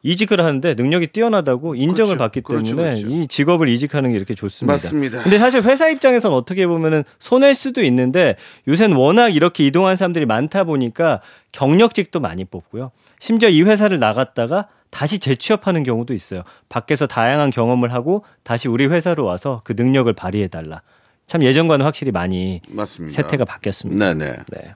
이직을 0.06 0.40
하는데 0.42 0.74
능력이 0.74 1.08
뛰어나다고 1.08 1.74
인정을 1.74 2.16
그렇죠. 2.16 2.18
받기 2.18 2.40
그렇죠, 2.42 2.76
때문에 2.76 3.00
그렇죠. 3.00 3.08
이 3.08 3.26
직업을 3.26 3.68
이직하는 3.70 4.10
게 4.10 4.16
이렇게 4.16 4.34
좋습니다. 4.34 4.74
맞습니다. 4.74 5.22
근데 5.22 5.38
사실 5.38 5.62
회사 5.62 5.88
입장에서는 5.88 6.36
어떻게 6.36 6.66
보면은 6.66 7.04
손해일 7.18 7.54
수도 7.54 7.82
있는데 7.82 8.36
요새는 8.68 8.96
워낙 8.96 9.30
이렇게 9.34 9.64
이동한 9.66 9.96
사람들이 9.96 10.26
많다 10.26 10.64
보니까 10.64 11.22
경력직도 11.52 12.20
많이 12.20 12.44
뽑고요. 12.44 12.90
심지어 13.18 13.48
이 13.48 13.62
회사를 13.62 13.98
나갔다가 13.98 14.68
다시 14.90 15.18
재취업하는 15.18 15.82
경우도 15.84 16.12
있어요. 16.12 16.42
밖에서 16.68 17.06
다양한 17.06 17.50
경험을 17.50 17.92
하고 17.92 18.24
다시 18.42 18.68
우리 18.68 18.86
회사로 18.86 19.24
와서 19.24 19.62
그 19.64 19.72
능력을 19.74 20.12
발휘해 20.12 20.48
달라. 20.48 20.82
참 21.26 21.42
예전과는 21.42 21.84
확실히 21.84 22.12
많이 22.12 22.60
맞습니다. 22.68 23.22
세태가 23.22 23.44
바뀌었습니다. 23.44 24.14
네네. 24.14 24.36
네. 24.52 24.74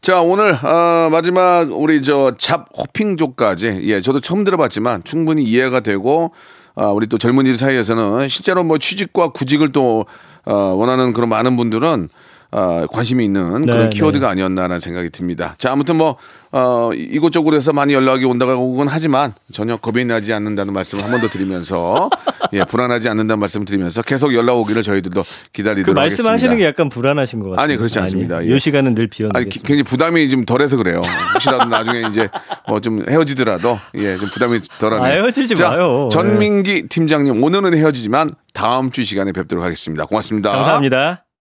자, 0.00 0.20
오늘, 0.20 0.52
어, 0.52 1.08
마지막, 1.10 1.70
우리 1.72 2.02
저, 2.02 2.34
잡 2.36 2.68
호핑족까지, 2.76 3.82
예, 3.84 4.00
저도 4.00 4.18
처음 4.20 4.42
들어봤지만 4.42 5.04
충분히 5.04 5.44
이해가 5.44 5.80
되고, 5.80 6.32
아, 6.74 6.86
우리 6.86 7.06
또 7.06 7.18
젊은이들 7.18 7.56
사이에서는 7.56 8.28
실제로 8.28 8.64
뭐 8.64 8.78
취직과 8.78 9.28
구직을 9.28 9.70
또, 9.70 10.06
어, 10.44 10.52
원하는 10.52 11.12
그런 11.12 11.28
많은 11.28 11.56
분들은, 11.56 12.08
어, 12.52 12.86
관심이 12.92 13.24
있는 13.24 13.62
네, 13.62 13.72
그런 13.72 13.90
네. 13.90 13.96
키워드가 13.96 14.28
아니었나라는 14.28 14.78
생각이 14.78 15.08
듭니다. 15.10 15.54
자, 15.58 15.72
아무튼 15.72 15.96
뭐, 15.96 16.16
어, 16.52 16.90
이곳저곳 16.94 17.54
에서 17.54 17.72
많이 17.72 17.94
연락이 17.94 18.26
온다고는 18.26 18.88
하지만 18.88 19.32
전혀 19.52 19.76
겁이 19.78 20.04
나지 20.04 20.32
않는다는 20.34 20.74
말씀을 20.74 21.02
한 21.02 21.10
번 21.10 21.20
더 21.22 21.28
드리면서, 21.28 22.10
예, 22.52 22.64
불안하지 22.64 23.08
않는다는 23.08 23.38
말씀 23.40 23.62
을 23.62 23.64
드리면서 23.64 24.02
계속 24.02 24.34
연락 24.34 24.56
오기를 24.58 24.82
저희들도 24.82 25.22
기다리도록 25.54 25.94
그 25.94 26.00
하겠습니다. 26.00 26.28
말씀하시는 26.30 26.58
게 26.58 26.66
약간 26.66 26.88
불안하신 26.90 27.40
것 27.40 27.50
같아요. 27.50 27.64
아니, 27.64 27.76
그렇지 27.76 27.98
않습니다. 28.00 28.44
예. 28.46 28.54
이 28.54 28.58
시간은 28.58 28.94
늘 28.94 29.08
아니, 29.34 29.48
기-. 29.48 29.60
굉장히 29.60 29.82
부담이 29.84 30.28
좀 30.28 30.44
덜해서 30.44 30.76
그래요. 30.76 31.00
혹시라도 31.34 31.64
나중에 31.70 32.06
이제 32.10 32.28
뭐 32.68 32.80
좀 32.80 33.02
헤어지더라도 33.08 33.78
예, 33.94 34.16
좀 34.16 34.28
부담이 34.28 34.60
덜하네요. 34.78 35.04
아, 35.04 35.16
헤어지지 35.22 35.54
자, 35.54 35.70
마요. 35.70 36.08
전민기 36.12 36.88
팀장님 36.88 37.42
오늘은 37.42 37.74
헤어지지만 37.78 38.28
다음 38.52 38.90
주 38.90 39.04
시간에 39.04 39.32
뵙도록 39.32 39.64
하겠습니다. 39.64 40.04
고맙습니다. 40.04 40.50
감사합니다. 40.50 41.24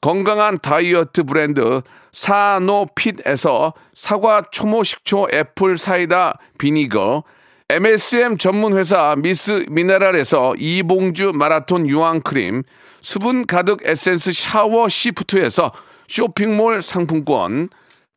건강한 0.00 0.58
다이어트 0.58 1.24
브랜드 1.24 1.82
사노핏에서 2.12 3.74
사과 3.92 4.42
초모 4.50 4.84
식초 4.84 5.28
apple 5.32 5.76
cider 5.76 6.38
vinegar, 6.58 7.24
MSM 7.70 8.38
전문 8.38 8.78
회사 8.78 9.14
미스 9.16 9.66
미네랄에서 9.68 10.54
이봉주 10.56 11.32
마라톤 11.34 11.86
유황 11.88 12.20
크림, 12.22 12.62
수분 13.00 13.46
가득 13.46 13.80
에센스 13.84 14.32
샤워 14.32 14.88
시프트에서 14.88 15.72
쇼핑몰 16.08 16.80
상품권, 16.80 17.68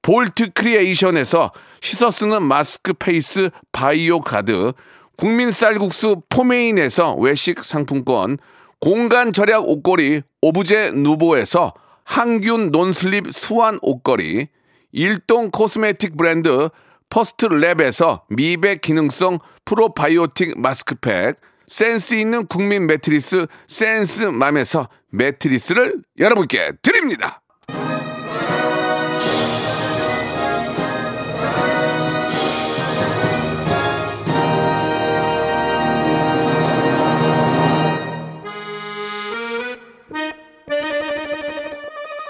볼트 0.02 0.52
크리에이션에서 0.54 1.52
씻어 1.82 2.12
쓰는 2.12 2.44
마스크 2.44 2.94
페이스 2.94 3.50
바이오 3.72 4.22
가드, 4.22 4.74
국민 5.18 5.52
쌀국수 5.52 6.22
포메인에서 6.30 7.16
외식 7.16 7.64
상품권, 7.64 8.38
공간 8.80 9.34
절약 9.34 9.68
옷걸이 9.68 10.22
오브제 10.42 10.92
누보에서 10.96 11.74
항균 12.04 12.72
non-slip 12.72 13.28
swan 13.32 13.78
옷걸이, 13.82 14.48
일동 14.92 15.52
코스메틱 15.52 16.18
브랜드 16.18 16.70
퍼스트 17.10 17.48
랩에서 17.48 18.22
미백 18.30 18.82
기능성 18.82 19.40
프로바이오틱 19.66 20.60
마스크팩, 20.60 21.36
센스 21.68 22.16
있는 22.16 22.48
국민 22.48 22.88
매트리스 22.88 23.46
센스맘에서 23.68 24.90
매트리스를 25.10 26.02
여러분께 26.20 26.74
드립니다. 26.82 27.41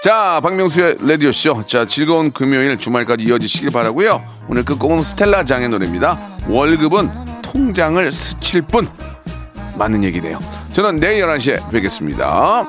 자, 0.02 0.40
박명수의 0.42 0.96
라디오쇼. 1.00 1.64
자, 1.64 1.86
즐거운 1.86 2.32
금요일 2.32 2.76
주말까지 2.76 3.22
이어지시길 3.22 3.70
바라고요 3.70 4.20
오늘 4.48 4.64
끝곡은 4.64 5.00
스텔라 5.00 5.44
장의 5.44 5.68
노래입니다. 5.68 6.18
월급은 6.48 7.08
통장을 7.40 8.10
스칠 8.10 8.62
뿐. 8.62 8.88
맞는 9.76 10.02
얘기네요. 10.02 10.40
저는 10.72 10.96
내일 10.96 11.24
11시에 11.24 11.70
뵙겠습니다. 11.70 12.66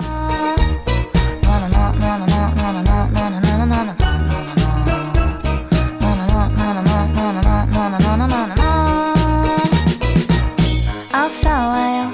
어서 11.15 11.49
와요 11.49 12.11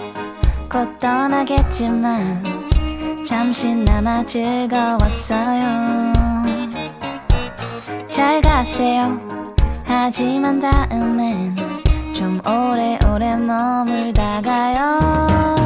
곧 0.70 0.98
떠나겠지만 1.00 2.39
잠시나마 3.50 4.24
즐거웠어요. 4.24 6.14
잘 8.08 8.40
가세요. 8.42 9.20
하지만 9.84 10.60
다음엔 10.60 11.56
좀 12.14 12.40
오래오래 12.46 13.38
머물다 13.38 14.42
가요 14.42 15.59